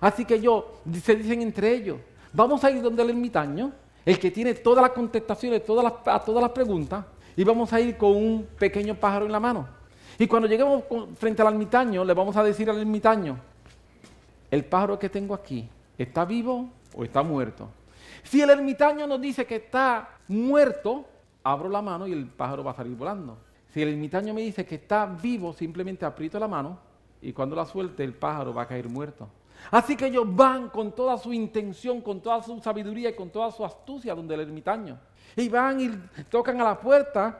Así 0.00 0.24
que 0.24 0.34
ellos 0.34 0.64
se 1.04 1.14
dicen 1.14 1.42
entre 1.42 1.72
ellos, 1.74 1.98
vamos 2.32 2.64
a 2.64 2.70
ir 2.70 2.82
donde 2.82 3.02
el 3.02 3.10
ermitaño, 3.10 3.70
el 4.04 4.18
que 4.18 4.30
tiene 4.30 4.54
todas 4.54 4.82
las 4.82 4.92
contestaciones 4.92 5.64
todas 5.64 5.84
las, 5.84 5.92
a 6.06 6.24
todas 6.24 6.42
las 6.42 6.50
preguntas, 6.50 7.04
y 7.36 7.44
vamos 7.44 7.72
a 7.72 7.80
ir 7.80 7.96
con 7.96 8.16
un 8.16 8.48
pequeño 8.58 8.94
pájaro 8.94 9.26
en 9.26 9.32
la 9.32 9.40
mano. 9.40 9.68
Y 10.18 10.26
cuando 10.26 10.48
lleguemos 10.48 10.84
frente 11.16 11.42
al 11.42 11.48
ermitaño, 11.48 12.04
le 12.04 12.14
vamos 12.14 12.36
a 12.36 12.42
decir 12.42 12.68
al 12.68 12.78
ermitaño, 12.78 13.38
el 14.50 14.64
pájaro 14.64 14.98
que 14.98 15.08
tengo 15.08 15.34
aquí, 15.34 15.68
¿está 15.96 16.24
vivo 16.24 16.68
o 16.94 17.04
está 17.04 17.22
muerto? 17.22 17.68
Si 18.24 18.40
el 18.40 18.50
ermitaño 18.50 19.06
nos 19.06 19.20
dice 19.20 19.46
que 19.46 19.56
está 19.56 20.08
muerto, 20.28 21.06
abro 21.44 21.68
la 21.68 21.82
mano 21.82 22.06
y 22.06 22.12
el 22.12 22.26
pájaro 22.26 22.64
va 22.64 22.72
a 22.72 22.74
salir 22.74 22.96
volando. 22.96 23.38
Si 23.72 23.80
el 23.82 23.88
ermitaño 23.88 24.34
me 24.34 24.42
dice 24.42 24.66
que 24.66 24.76
está 24.76 25.06
vivo, 25.06 25.52
simplemente 25.52 26.04
aprieto 26.04 26.38
la 26.38 26.48
mano 26.48 26.78
y 27.20 27.32
cuando 27.32 27.56
la 27.56 27.64
suelte 27.64 28.04
el 28.04 28.14
pájaro 28.14 28.52
va 28.52 28.62
a 28.62 28.68
caer 28.68 28.88
muerto. 28.88 29.28
Así 29.70 29.96
que 29.96 30.06
ellos 30.06 30.24
van 30.28 30.68
con 30.68 30.92
toda 30.92 31.16
su 31.16 31.32
intención, 31.32 32.00
con 32.00 32.20
toda 32.20 32.42
su 32.42 32.58
sabiduría 32.60 33.10
y 33.10 33.14
con 33.14 33.30
toda 33.30 33.50
su 33.50 33.64
astucia 33.64 34.14
donde 34.14 34.34
el 34.34 34.40
ermitaño. 34.40 34.98
Y 35.36 35.48
van 35.48 35.80
y 35.80 35.90
tocan 36.28 36.60
a 36.60 36.64
la 36.64 36.80
puerta 36.80 37.38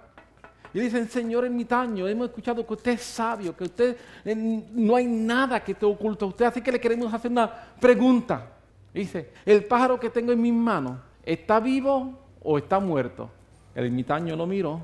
y 0.73 0.81
dicen, 0.81 1.09
Señor 1.09 1.45
ermitaño, 1.45 2.09
hemos 2.09 2.29
escuchado 2.29 2.67
que 2.67 2.73
usted 2.73 2.93
es 2.93 3.03
sabio, 3.03 3.55
que 3.55 3.65
usted 3.65 3.97
eh, 4.25 4.35
no 4.35 4.97
hay 4.97 5.07
nada 5.07 5.63
que 5.63 5.75
te 5.75 5.85
oculta 5.85 6.25
a 6.25 6.29
usted, 6.29 6.47
así 6.47 6.63
que 6.63 6.73
le 6.73 6.81
queremos 6.81 7.13
hacer 7.13 7.31
una 7.31 7.51
pregunta. 7.79 8.53
Dice, 8.95 9.33
el 9.45 9.65
pájaro 9.65 10.01
que 10.01 10.09
tengo 10.09 10.33
en 10.33 10.41
mis 10.41 10.55
manos, 10.55 10.99
¿está 11.25 11.61
vivo 11.61 12.19
o 12.43 12.57
está 12.57 12.79
muerto? 12.79 13.31
El 13.75 13.87
ermitaño 13.87 14.37
lo 14.37 14.47
miró, 14.47 14.81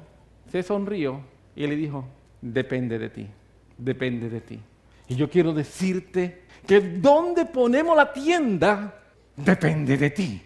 se 0.51 0.63
sonrió 0.63 1.21
y 1.55 1.67
le 1.67 1.77
dijo, 1.77 2.05
depende 2.41 2.99
de 2.99 3.11
ti, 3.11 3.27
depende 3.77 4.31
de 4.31 4.41
ti. 4.41 4.61
Y 5.09 5.17
yo 5.17 5.29
quiero 5.29 5.53
decirte 5.53 6.45
que 6.67 6.81
donde 6.81 7.47
ponemos 7.47 7.97
la 7.97 8.13
tienda, 8.13 8.95
depende 9.37 9.97
de 9.97 10.11
ti. 10.11 10.43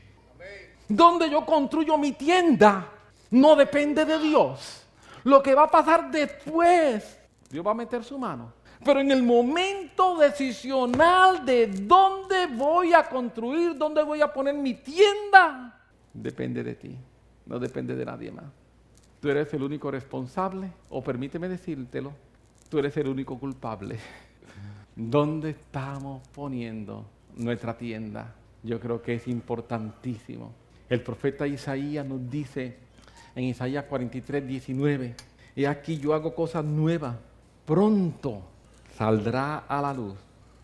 Donde 0.88 1.30
yo 1.30 1.44
construyo 1.44 1.96
mi 1.96 2.12
tienda, 2.12 2.88
no 3.30 3.56
depende 3.56 4.04
de 4.04 4.18
Dios. 4.18 4.86
Lo 5.24 5.42
que 5.42 5.54
va 5.54 5.64
a 5.64 5.70
pasar 5.70 6.10
después, 6.10 7.18
Dios 7.50 7.66
va 7.66 7.70
a 7.70 7.74
meter 7.74 8.04
su 8.04 8.18
mano. 8.18 8.52
Pero 8.84 9.00
en 9.00 9.10
el 9.12 9.22
momento 9.22 10.18
decisional 10.18 11.44
de 11.44 11.68
dónde 11.68 12.46
voy 12.46 12.92
a 12.92 13.04
construir, 13.04 13.76
dónde 13.76 14.02
voy 14.02 14.20
a 14.20 14.32
poner 14.32 14.54
mi 14.54 14.74
tienda, 14.74 15.80
depende 16.12 16.64
de 16.64 16.74
ti, 16.74 16.98
no 17.52 17.58
depende 17.58 17.94
de 17.94 18.06
nadie 18.06 18.32
más. 18.32 18.46
Tú 19.20 19.28
eres 19.28 19.52
el 19.52 19.62
único 19.62 19.90
responsable, 19.90 20.72
o 20.88 21.04
permíteme 21.04 21.50
decírtelo, 21.50 22.14
tú 22.70 22.78
eres 22.78 22.96
el 22.96 23.08
único 23.08 23.38
culpable. 23.38 23.98
¿Dónde 24.96 25.50
estamos 25.50 26.26
poniendo 26.28 27.04
nuestra 27.36 27.76
tienda? 27.76 28.34
Yo 28.62 28.80
creo 28.80 29.02
que 29.02 29.16
es 29.16 29.28
importantísimo. 29.28 30.54
El 30.88 31.02
profeta 31.02 31.46
Isaías 31.46 32.06
nos 32.06 32.30
dice 32.30 32.78
en 33.36 33.44
Isaías 33.44 33.84
43, 33.84 34.46
19, 34.46 35.14
y 35.54 35.66
aquí 35.66 35.98
yo 35.98 36.14
hago 36.14 36.34
cosas 36.34 36.64
nuevas, 36.64 37.16
pronto 37.66 38.44
saldrá 38.96 39.58
a 39.58 39.82
la 39.82 39.92
luz. 39.92 40.14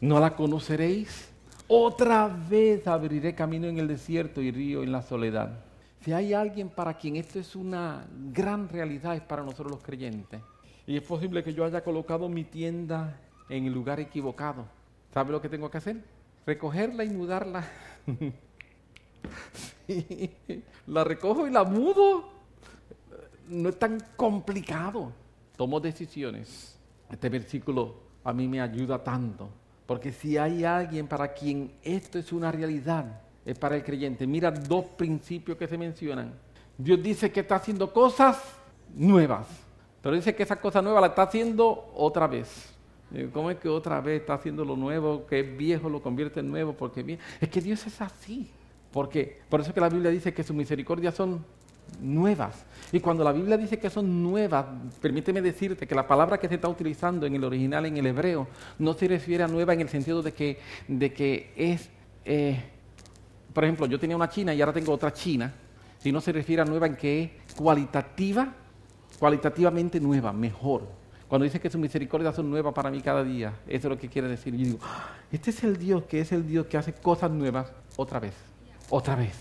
¿No 0.00 0.18
la 0.18 0.34
conoceréis? 0.34 1.28
Otra 1.66 2.28
vez 2.28 2.86
abriré 2.86 3.34
camino 3.34 3.66
en 3.66 3.78
el 3.78 3.88
desierto 3.88 4.40
y 4.40 4.50
río 4.50 4.82
en 4.82 4.90
la 4.90 5.02
soledad. 5.02 5.67
Si 6.00 6.12
hay 6.12 6.32
alguien 6.32 6.68
para 6.68 6.94
quien 6.94 7.16
esto 7.16 7.38
es 7.38 7.56
una 7.56 8.06
gran 8.32 8.68
realidad, 8.68 9.16
es 9.16 9.22
para 9.22 9.42
nosotros 9.42 9.72
los 9.72 9.82
creyentes. 9.82 10.40
Y 10.86 10.96
es 10.96 11.02
posible 11.02 11.42
que 11.42 11.52
yo 11.52 11.64
haya 11.64 11.82
colocado 11.82 12.28
mi 12.28 12.44
tienda 12.44 13.20
en 13.48 13.66
el 13.66 13.72
lugar 13.72 14.00
equivocado. 14.00 14.66
¿Sabe 15.12 15.32
lo 15.32 15.40
que 15.40 15.48
tengo 15.48 15.70
que 15.70 15.78
hacer? 15.78 16.02
Recogerla 16.46 17.04
y 17.04 17.10
mudarla. 17.10 17.68
La 20.86 21.04
recojo 21.04 21.46
y 21.46 21.50
la 21.50 21.64
mudo. 21.64 22.28
No 23.48 23.68
es 23.70 23.78
tan 23.78 23.98
complicado. 24.16 25.12
Tomo 25.56 25.80
decisiones. 25.80 26.78
Este 27.10 27.28
versículo 27.28 27.94
a 28.24 28.32
mí 28.32 28.46
me 28.46 28.60
ayuda 28.60 29.02
tanto. 29.02 29.48
Porque 29.86 30.12
si 30.12 30.36
hay 30.36 30.64
alguien 30.64 31.06
para 31.06 31.32
quien 31.32 31.72
esto 31.82 32.18
es 32.18 32.32
una 32.32 32.52
realidad, 32.52 33.22
es 33.48 33.58
para 33.58 33.76
el 33.76 33.82
creyente. 33.82 34.26
Mira 34.26 34.50
dos 34.50 34.84
principios 34.84 35.56
que 35.56 35.66
se 35.66 35.78
mencionan. 35.78 36.32
Dios 36.76 37.02
dice 37.02 37.32
que 37.32 37.40
está 37.40 37.56
haciendo 37.56 37.92
cosas 37.92 38.40
nuevas, 38.94 39.46
pero 40.02 40.14
dice 40.14 40.34
que 40.34 40.42
esa 40.42 40.56
cosa 40.56 40.82
nueva 40.82 41.00
la 41.00 41.08
está 41.08 41.22
haciendo 41.22 41.90
otra 41.94 42.26
vez. 42.26 42.74
¿Cómo 43.32 43.50
es 43.50 43.56
que 43.56 43.70
otra 43.70 44.02
vez 44.02 44.20
está 44.20 44.34
haciendo 44.34 44.66
lo 44.66 44.76
nuevo, 44.76 45.26
que 45.26 45.40
es 45.40 45.56
viejo 45.56 45.88
lo 45.88 46.02
convierte 46.02 46.40
en 46.40 46.50
nuevo? 46.50 46.74
Porque 46.74 47.18
es 47.40 47.48
que 47.48 47.60
Dios 47.62 47.86
es 47.86 48.00
así. 48.02 48.50
Porque 48.92 49.40
por 49.48 49.62
eso 49.62 49.72
que 49.72 49.80
la 49.80 49.88
Biblia 49.88 50.10
dice 50.10 50.34
que 50.34 50.44
sus 50.44 50.54
misericordias 50.54 51.14
son 51.14 51.42
nuevas. 52.02 52.66
Y 52.92 53.00
cuando 53.00 53.24
la 53.24 53.32
Biblia 53.32 53.56
dice 53.56 53.78
que 53.78 53.88
son 53.88 54.22
nuevas, 54.22 54.66
permíteme 55.00 55.40
decirte 55.40 55.86
que 55.86 55.94
la 55.94 56.06
palabra 56.06 56.38
que 56.38 56.48
se 56.48 56.56
está 56.56 56.68
utilizando 56.68 57.24
en 57.24 57.34
el 57.34 57.44
original, 57.44 57.86
en 57.86 57.96
el 57.96 58.06
hebreo, 58.06 58.46
no 58.78 58.92
se 58.92 59.08
refiere 59.08 59.42
a 59.42 59.48
nueva 59.48 59.72
en 59.72 59.80
el 59.80 59.88
sentido 59.88 60.22
de 60.22 60.32
que, 60.32 60.58
de 60.86 61.12
que 61.14 61.50
es, 61.56 61.88
eh, 62.26 62.62
por 63.52 63.64
ejemplo, 63.64 63.86
yo 63.86 63.98
tenía 63.98 64.16
una 64.16 64.28
china 64.28 64.54
y 64.54 64.60
ahora 64.60 64.72
tengo 64.72 64.92
otra 64.92 65.12
china, 65.12 65.52
sino 65.98 66.20
se 66.20 66.32
refiere 66.32 66.62
a 66.62 66.64
nueva 66.64 66.86
en 66.86 66.96
que 66.96 67.22
es 67.22 67.54
cualitativa, 67.54 68.52
cualitativamente 69.18 70.00
nueva, 70.00 70.32
mejor. 70.32 70.82
Cuando 71.28 71.44
dice 71.44 71.60
que 71.60 71.68
sus 71.68 71.80
misericordias 71.80 72.34
son 72.34 72.50
nuevas 72.50 72.72
para 72.72 72.90
mí 72.90 73.00
cada 73.00 73.22
día, 73.22 73.52
eso 73.66 73.88
es 73.88 73.94
lo 73.94 73.98
que 73.98 74.08
quiere 74.08 74.28
decir. 74.28 74.54
Yo 74.54 74.64
digo, 74.64 74.78
ah, 74.82 75.10
este 75.30 75.50
es 75.50 75.62
el 75.62 75.76
Dios 75.76 76.04
que 76.04 76.20
es 76.20 76.32
el 76.32 76.46
Dios 76.46 76.66
que 76.66 76.78
hace 76.78 76.94
cosas 76.94 77.30
nuevas 77.30 77.70
otra 77.96 78.18
vez, 78.18 78.34
otra 78.88 79.14
vez. 79.14 79.36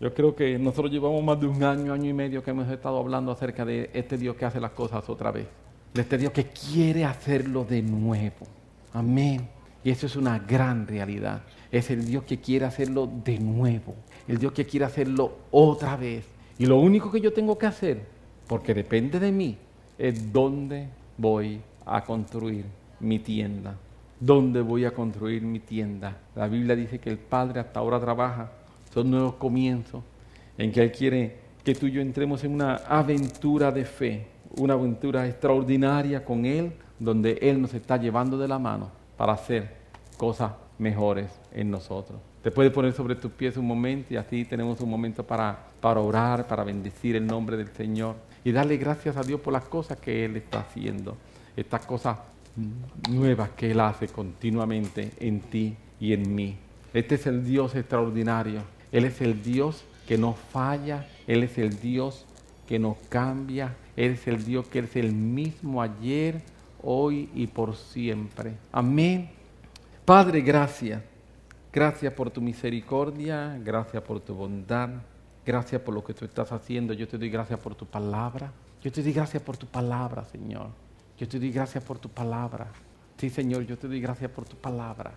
Yo 0.00 0.12
creo 0.12 0.34
que 0.34 0.58
nosotros 0.58 0.90
llevamos 0.90 1.22
más 1.22 1.40
de 1.40 1.46
un 1.46 1.62
año, 1.62 1.92
año 1.92 2.10
y 2.10 2.12
medio 2.12 2.42
que 2.42 2.50
hemos 2.50 2.68
estado 2.68 2.98
hablando 2.98 3.32
acerca 3.32 3.64
de 3.64 3.90
este 3.92 4.18
Dios 4.18 4.36
que 4.36 4.44
hace 4.44 4.60
las 4.60 4.72
cosas 4.72 5.08
otra 5.08 5.30
vez. 5.30 5.46
De 5.94 6.02
este 6.02 6.18
Dios 6.18 6.32
que 6.32 6.46
quiere 6.46 7.04
hacerlo 7.04 7.64
de 7.64 7.82
nuevo. 7.82 8.46
Amén. 8.92 9.48
Y 9.84 9.90
eso 9.90 10.06
es 10.06 10.16
una 10.16 10.38
gran 10.38 10.86
realidad. 10.86 11.42
Es 11.70 11.90
el 11.90 12.04
Dios 12.04 12.24
que 12.24 12.38
quiere 12.38 12.64
hacerlo 12.64 13.10
de 13.24 13.38
nuevo. 13.38 13.94
El 14.28 14.38
Dios 14.38 14.52
que 14.52 14.64
quiere 14.64 14.86
hacerlo 14.86 15.38
otra 15.50 15.96
vez. 15.96 16.24
Y 16.58 16.66
lo 16.66 16.78
único 16.78 17.10
que 17.10 17.20
yo 17.20 17.32
tengo 17.32 17.58
que 17.58 17.66
hacer, 17.66 18.04
porque 18.46 18.74
depende 18.74 19.18
de 19.18 19.32
mí, 19.32 19.56
es 19.98 20.32
dónde 20.32 20.88
voy 21.18 21.60
a 21.84 22.04
construir 22.04 22.64
mi 23.00 23.18
tienda. 23.18 23.76
¿Dónde 24.20 24.60
voy 24.60 24.84
a 24.84 24.92
construir 24.92 25.42
mi 25.42 25.58
tienda? 25.58 26.16
La 26.36 26.46
Biblia 26.46 26.76
dice 26.76 27.00
que 27.00 27.10
el 27.10 27.18
Padre 27.18 27.58
hasta 27.58 27.80
ahora 27.80 27.98
trabaja 27.98 28.52
son 28.94 29.10
nuevos 29.10 29.34
comienzos 29.34 30.04
en 30.58 30.70
que 30.70 30.82
Él 30.82 30.92
quiere 30.92 31.36
que 31.64 31.74
tú 31.74 31.86
y 31.86 31.92
yo 31.92 32.00
entremos 32.00 32.44
en 32.44 32.52
una 32.52 32.76
aventura 32.76 33.72
de 33.72 33.84
fe, 33.84 34.26
una 34.58 34.74
aventura 34.74 35.26
extraordinaria 35.26 36.24
con 36.24 36.44
Él, 36.44 36.72
donde 37.00 37.38
Él 37.40 37.60
nos 37.60 37.74
está 37.74 37.96
llevando 37.96 38.38
de 38.38 38.46
la 38.46 38.58
mano 38.60 39.01
para 39.22 39.34
hacer 39.34 39.70
cosas 40.16 40.50
mejores 40.78 41.30
en 41.52 41.70
nosotros. 41.70 42.18
Te 42.42 42.50
puedes 42.50 42.72
poner 42.72 42.92
sobre 42.92 43.14
tus 43.14 43.30
pies 43.30 43.56
un 43.56 43.68
momento 43.68 44.12
y 44.12 44.16
así 44.16 44.44
tenemos 44.44 44.80
un 44.80 44.90
momento 44.90 45.24
para, 45.24 45.56
para 45.80 46.00
orar, 46.00 46.48
para 46.48 46.64
bendecir 46.64 47.14
el 47.14 47.24
nombre 47.24 47.56
del 47.56 47.68
Señor 47.68 48.16
y 48.42 48.50
darle 48.50 48.78
gracias 48.78 49.16
a 49.16 49.22
Dios 49.22 49.40
por 49.40 49.52
las 49.52 49.62
cosas 49.66 50.00
que 50.00 50.24
Él 50.24 50.36
está 50.38 50.58
haciendo, 50.58 51.16
estas 51.56 51.86
cosas 51.86 52.18
nuevas 53.08 53.50
que 53.50 53.70
Él 53.70 53.78
hace 53.78 54.08
continuamente 54.08 55.12
en 55.20 55.38
ti 55.38 55.76
y 56.00 56.14
en 56.14 56.34
mí. 56.34 56.56
Este 56.92 57.14
es 57.14 57.28
el 57.28 57.44
Dios 57.44 57.76
extraordinario 57.76 58.62
él 58.90 59.04
es 59.06 59.20
el 59.20 59.40
Dios 59.40 59.84
que 60.06 60.18
no 60.18 60.34
falla, 60.34 61.06
Él 61.28 61.44
es 61.44 61.58
el 61.58 61.80
Dios 61.80 62.26
que 62.66 62.80
no 62.80 62.98
cambia, 63.08 63.76
Él 63.96 64.14
es 64.14 64.26
el 64.26 64.44
Dios 64.44 64.66
que 64.66 64.80
es 64.80 64.96
el 64.96 65.12
mismo 65.12 65.80
ayer, 65.80 66.42
hoy 66.82 67.30
y 67.34 67.46
por 67.46 67.76
siempre. 67.76 68.56
Amén. 68.70 69.30
Padre, 70.04 70.40
gracias. 70.40 71.02
Gracias 71.72 72.12
por 72.12 72.30
tu 72.30 72.40
misericordia, 72.40 73.58
gracias 73.64 74.02
por 74.02 74.20
tu 74.20 74.34
bondad, 74.34 74.90
gracias 75.46 75.80
por 75.80 75.94
lo 75.94 76.04
que 76.04 76.12
tú 76.12 76.26
estás 76.26 76.52
haciendo. 76.52 76.92
Yo 76.92 77.08
te 77.08 77.16
doy 77.16 77.30
gracias 77.30 77.58
por 77.58 77.74
tu 77.74 77.86
palabra. 77.86 78.52
Yo 78.82 78.92
te 78.92 79.02
doy 79.02 79.12
gracias 79.12 79.42
por 79.42 79.56
tu 79.56 79.66
palabra, 79.66 80.24
Señor. 80.24 80.68
Yo 81.16 81.26
te 81.26 81.38
doy 81.38 81.50
gracias 81.50 81.82
por 81.82 81.98
tu 81.98 82.10
palabra. 82.10 82.66
Sí, 83.16 83.30
Señor, 83.30 83.62
yo 83.62 83.78
te 83.78 83.88
doy 83.88 84.00
gracias 84.00 84.30
por 84.30 84.44
tu 84.44 84.56
palabra 84.56 85.12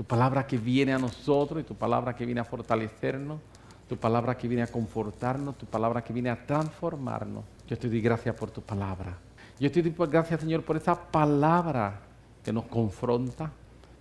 tu 0.00 0.04
palabra 0.06 0.46
que 0.46 0.56
viene 0.56 0.94
a 0.94 0.98
nosotros 0.98 1.60
y 1.60 1.64
tu 1.64 1.74
palabra 1.74 2.16
que 2.16 2.24
viene 2.24 2.40
a 2.40 2.44
fortalecernos, 2.44 3.38
tu 3.86 3.98
palabra 3.98 4.34
que 4.38 4.48
viene 4.48 4.62
a 4.62 4.66
confortarnos, 4.66 5.58
tu 5.58 5.66
palabra 5.66 6.02
que 6.02 6.14
viene 6.14 6.30
a 6.30 6.46
transformarnos. 6.46 7.44
Yo 7.68 7.76
te 7.78 7.86
doy 7.86 8.00
gracias 8.00 8.34
por 8.34 8.50
tu 8.50 8.62
palabra. 8.62 9.18
Yo 9.60 9.70
te 9.70 9.82
doy 9.82 9.94
gracias, 10.08 10.40
Señor, 10.40 10.62
por 10.62 10.78
esa 10.78 10.94
palabra 10.94 12.00
que 12.42 12.50
nos 12.50 12.64
confronta, 12.64 13.52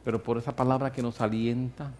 pero 0.05 0.23
por 0.23 0.37
esa 0.37 0.55
palabra 0.55 0.89
que 0.89 1.01
nos 1.01 1.19
alienta, 1.19 1.91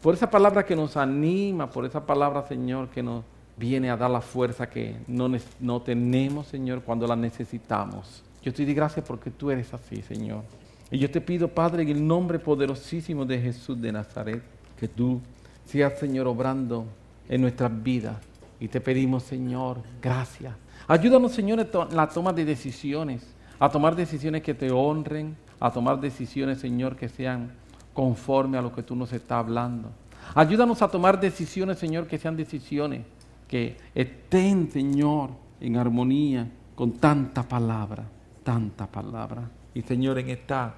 por 0.00 0.14
esa 0.14 0.30
palabra 0.30 0.64
que 0.64 0.74
nos 0.74 0.96
anima, 0.96 1.68
por 1.68 1.84
esa 1.84 2.06
palabra, 2.06 2.46
Señor, 2.48 2.88
que 2.88 3.02
nos 3.02 3.22
viene 3.58 3.90
a 3.90 3.98
dar 3.98 4.10
la 4.10 4.22
fuerza 4.22 4.68
que 4.68 4.96
no, 5.06 5.30
no 5.60 5.82
tenemos, 5.82 6.46
Señor, 6.46 6.82
cuando 6.82 7.06
la 7.06 7.14
necesitamos. 7.14 8.24
Yo 8.42 8.50
te 8.50 8.64
doy 8.64 8.72
gracias 8.72 9.04
porque 9.06 9.30
tú 9.30 9.50
eres 9.50 9.74
así, 9.74 10.00
Señor. 10.00 10.42
Y 10.90 10.98
yo 10.98 11.10
te 11.10 11.20
pido, 11.20 11.48
Padre, 11.48 11.82
en 11.82 11.90
el 11.90 12.06
nombre 12.06 12.38
poderosísimo 12.38 13.26
de 13.26 13.38
Jesús 13.40 13.80
de 13.80 13.92
Nazaret, 13.92 14.42
que 14.78 14.88
tú 14.88 15.20
seas, 15.66 15.98
Señor, 15.98 16.26
obrando 16.26 16.86
en 17.28 17.42
nuestras 17.42 17.70
vidas. 17.82 18.16
Y 18.58 18.68
te 18.68 18.80
pedimos, 18.80 19.22
Señor, 19.24 19.82
gracias. 20.00 20.61
Ayúdanos, 20.88 21.32
Señor, 21.32 21.60
en 21.60 21.96
la 21.96 22.08
toma 22.08 22.32
de 22.32 22.44
decisiones, 22.44 23.22
a 23.58 23.68
tomar 23.68 23.94
decisiones 23.94 24.42
que 24.42 24.54
te 24.54 24.70
honren, 24.70 25.36
a 25.60 25.70
tomar 25.70 26.00
decisiones, 26.00 26.58
Señor, 26.58 26.96
que 26.96 27.08
sean 27.08 27.52
conforme 27.94 28.58
a 28.58 28.62
lo 28.62 28.72
que 28.72 28.82
tú 28.82 28.96
nos 28.96 29.12
estás 29.12 29.38
hablando. 29.38 29.90
Ayúdanos 30.34 30.82
a 30.82 30.88
tomar 30.88 31.20
decisiones, 31.20 31.78
Señor, 31.78 32.06
que 32.06 32.18
sean 32.18 32.36
decisiones 32.36 33.02
que 33.46 33.76
estén, 33.94 34.70
Señor, 34.70 35.30
en 35.60 35.76
armonía 35.76 36.50
con 36.74 36.92
tanta 36.92 37.42
palabra, 37.42 38.04
tanta 38.42 38.86
palabra. 38.86 39.42
Y 39.74 39.82
Señor, 39.82 40.18
en 40.18 40.30
esta, 40.30 40.74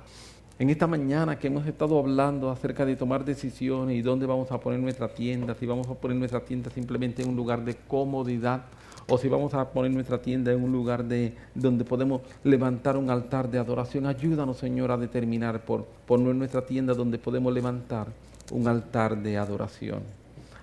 en 0.58 0.70
esta 0.70 0.86
mañana 0.86 1.38
que 1.38 1.46
hemos 1.46 1.66
estado 1.66 1.98
hablando 1.98 2.50
acerca 2.50 2.84
de 2.84 2.96
tomar 2.96 3.24
decisiones 3.24 3.96
y 3.96 4.02
dónde 4.02 4.26
vamos 4.26 4.50
a 4.50 4.58
poner 4.58 4.80
nuestra 4.80 5.08
tienda, 5.08 5.54
si 5.54 5.66
vamos 5.66 5.88
a 5.88 5.94
poner 5.94 6.16
nuestra 6.16 6.40
tienda 6.40 6.68
simplemente 6.70 7.22
en 7.22 7.28
un 7.28 7.36
lugar 7.36 7.64
de 7.64 7.76
comodidad 7.76 8.64
o 9.08 9.18
si 9.18 9.28
vamos 9.28 9.54
a 9.54 9.70
poner 9.70 9.90
nuestra 9.90 10.20
tienda 10.20 10.52
en 10.52 10.62
un 10.62 10.72
lugar 10.72 11.04
de 11.04 11.34
donde 11.54 11.84
podemos 11.84 12.22
levantar 12.42 12.96
un 12.96 13.10
altar 13.10 13.50
de 13.50 13.58
adoración. 13.58 14.06
Ayúdanos, 14.06 14.58
Señor, 14.58 14.90
a 14.90 14.96
determinar 14.96 15.64
por 15.64 15.84
poner 16.06 16.34
nuestra 16.34 16.64
tienda 16.64 16.94
donde 16.94 17.18
podemos 17.18 17.52
levantar 17.52 18.08
un 18.50 18.68
altar 18.68 19.16
de 19.22 19.36
adoración. 19.36 20.02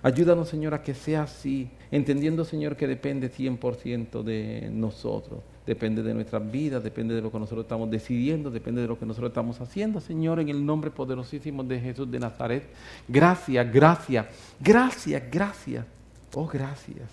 Ayúdanos, 0.02 0.48
Señor, 0.48 0.74
a 0.74 0.82
que 0.82 0.94
sea 0.94 1.22
así, 1.22 1.70
entendiendo, 1.90 2.44
Señor, 2.44 2.76
que 2.76 2.88
depende 2.88 3.30
100% 3.30 4.22
de 4.22 4.68
nosotros 4.72 5.40
depende 5.66 6.02
de 6.02 6.14
nuestras 6.14 6.50
vidas, 6.50 6.82
depende 6.82 7.14
de 7.14 7.22
lo 7.22 7.30
que 7.30 7.38
nosotros 7.38 7.64
estamos 7.64 7.90
decidiendo, 7.90 8.50
depende 8.50 8.82
de 8.82 8.88
lo 8.88 8.98
que 8.98 9.06
nosotros 9.06 9.30
estamos 9.30 9.60
haciendo. 9.60 10.00
Señor, 10.00 10.40
en 10.40 10.48
el 10.48 10.64
nombre 10.64 10.90
poderosísimo 10.90 11.62
de 11.62 11.80
Jesús 11.80 12.10
de 12.10 12.18
Nazaret, 12.18 12.64
gracias, 13.08 13.72
gracias, 13.72 14.26
gracias, 14.60 15.22
gracias. 15.30 15.86
Oh, 16.34 16.46
gracias, 16.46 17.10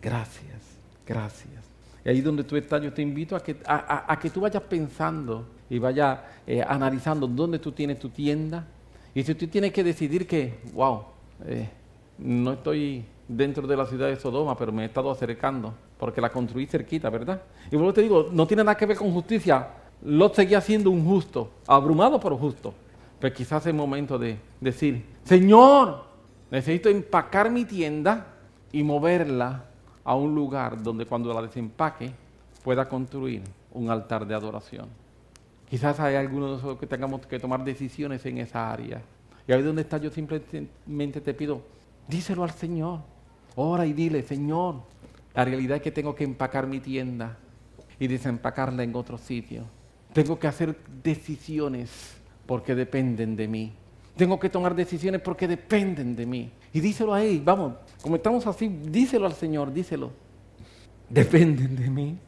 gracias, 0.00 0.71
gracias. 1.06 1.72
Y 2.04 2.08
ahí 2.08 2.20
donde 2.20 2.44
tú 2.44 2.56
estás, 2.56 2.82
yo 2.82 2.92
te 2.92 3.02
invito 3.02 3.36
a 3.36 3.42
que, 3.42 3.56
a, 3.64 4.18
que 4.20 4.30
tú 4.30 4.40
vayas 4.40 4.62
pensando 4.62 5.46
y 5.70 5.78
vayas 5.78 6.18
eh, 6.46 6.62
analizando 6.66 7.26
dónde 7.26 7.58
tú 7.58 7.72
tienes 7.72 7.98
tu 7.98 8.08
tienda. 8.08 8.66
Y 9.14 9.22
si 9.22 9.34
tú 9.34 9.46
tienes 9.46 9.72
que 9.72 9.84
decidir 9.84 10.26
que, 10.26 10.58
wow, 10.74 11.04
eh, 11.46 11.68
no 12.18 12.52
estoy 12.52 13.04
dentro 13.28 13.66
de 13.66 13.76
la 13.76 13.86
ciudad 13.86 14.08
de 14.08 14.16
Sodoma, 14.16 14.56
pero 14.56 14.72
me 14.72 14.82
he 14.82 14.86
estado 14.86 15.10
acercando 15.10 15.72
porque 15.98 16.20
la 16.20 16.30
construí 16.30 16.66
cerquita, 16.66 17.08
¿verdad? 17.10 17.40
Y 17.70 17.76
luego 17.76 17.92
te 17.92 18.02
digo, 18.02 18.28
no 18.32 18.46
tiene 18.46 18.64
nada 18.64 18.76
que 18.76 18.86
ver 18.86 18.96
con 18.96 19.12
justicia. 19.12 19.68
Lot 20.04 20.34
seguía 20.34 20.60
siendo 20.60 20.90
un 20.90 21.04
justo, 21.06 21.50
abrumado 21.66 22.18
por 22.18 22.36
justo. 22.36 22.74
Pero 23.20 23.32
quizás 23.32 23.64
es 23.66 23.72
momento 23.72 24.18
de 24.18 24.36
decir, 24.60 25.04
Señor, 25.22 26.02
necesito 26.50 26.88
empacar 26.88 27.50
mi 27.50 27.64
tienda 27.64 28.26
y 28.72 28.82
moverla 28.82 29.66
a 30.04 30.14
un 30.14 30.34
lugar 30.34 30.82
donde 30.82 31.06
cuando 31.06 31.32
la 31.32 31.42
desempaque 31.42 32.12
pueda 32.62 32.88
construir 32.88 33.42
un 33.72 33.90
altar 33.90 34.26
de 34.26 34.34
adoración. 34.34 34.88
Quizás 35.68 35.98
hay 36.00 36.16
algunos 36.16 36.50
de 36.50 36.56
nosotros 36.56 36.78
que 36.78 36.86
tengamos 36.86 37.26
que 37.26 37.38
tomar 37.38 37.64
decisiones 37.64 38.24
en 38.26 38.38
esa 38.38 38.70
área. 38.70 39.02
Y 39.46 39.52
ahí 39.52 39.62
donde 39.62 39.82
está 39.82 39.98
yo 39.98 40.10
simplemente 40.10 41.20
te 41.20 41.34
pido, 41.34 41.62
díselo 42.06 42.44
al 42.44 42.50
Señor. 42.50 43.00
Ora 43.56 43.86
y 43.86 43.92
dile, 43.92 44.22
Señor, 44.22 44.82
la 45.34 45.44
realidad 45.44 45.78
es 45.78 45.82
que 45.82 45.90
tengo 45.90 46.14
que 46.14 46.24
empacar 46.24 46.66
mi 46.66 46.80
tienda 46.80 47.36
y 47.98 48.06
desempacarla 48.06 48.82
en 48.82 48.94
otro 48.94 49.18
sitio. 49.18 49.64
Tengo 50.12 50.38
que 50.38 50.46
hacer 50.46 50.76
decisiones 51.02 52.16
porque 52.46 52.74
dependen 52.74 53.36
de 53.36 53.48
mí. 53.48 53.72
Tengo 54.16 54.38
que 54.38 54.50
tomar 54.50 54.74
decisiones 54.74 55.20
porque 55.20 55.48
dependen 55.48 56.14
de 56.14 56.26
mí. 56.26 56.50
Y 56.72 56.80
díselo 56.80 57.14
a 57.14 57.22
él, 57.22 57.40
vamos, 57.44 57.74
como 58.02 58.16
estamos 58.16 58.46
así, 58.46 58.68
díselo 58.68 59.26
al 59.26 59.34
Señor, 59.34 59.72
díselo. 59.72 60.10
Dependen 61.08 61.76
de 61.76 61.90
mí. 61.90 62.18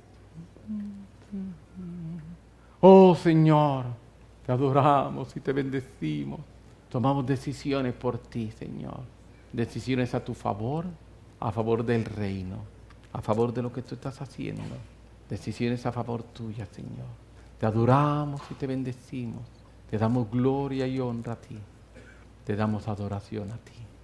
Oh 2.81 3.14
Señor, 3.14 3.87
te 4.44 4.53
adoramos 4.53 5.37
y 5.37 5.40
te 5.40 5.53
bendecimos. 5.53 6.40
Tomamos 6.88 7.27
decisiones 7.27 7.94
por 7.94 8.18
ti, 8.18 8.51
Señor. 8.51 9.01
Decisiones 9.53 10.14
a 10.14 10.25
tu 10.25 10.35
favor, 10.35 10.85
a 11.40 11.51
favor 11.51 11.85
del 11.85 12.05
reino, 12.05 12.59
a 13.12 13.20
favor 13.20 13.53
de 13.53 13.62
lo 13.62 13.73
que 13.73 13.83
tú 13.83 13.94
estás 13.94 14.20
haciendo. 14.20 14.62
Decisiones 15.29 15.85
a 15.87 15.92
favor 15.92 16.23
tuya, 16.23 16.66
Señor. 16.66 17.07
Te 17.59 17.66
adoramos 17.66 18.42
y 18.51 18.55
te 18.55 18.66
bendecimos. 18.66 19.42
Te 19.90 19.99
damos 19.99 20.31
gloria 20.31 20.87
y 20.87 21.01
honra 21.01 21.33
a 21.33 21.37
ti. 21.37 21.59
Te 22.44 22.57
damos 22.57 22.88
adoración 22.88 23.50
a 23.52 23.57
ti. 23.57 23.85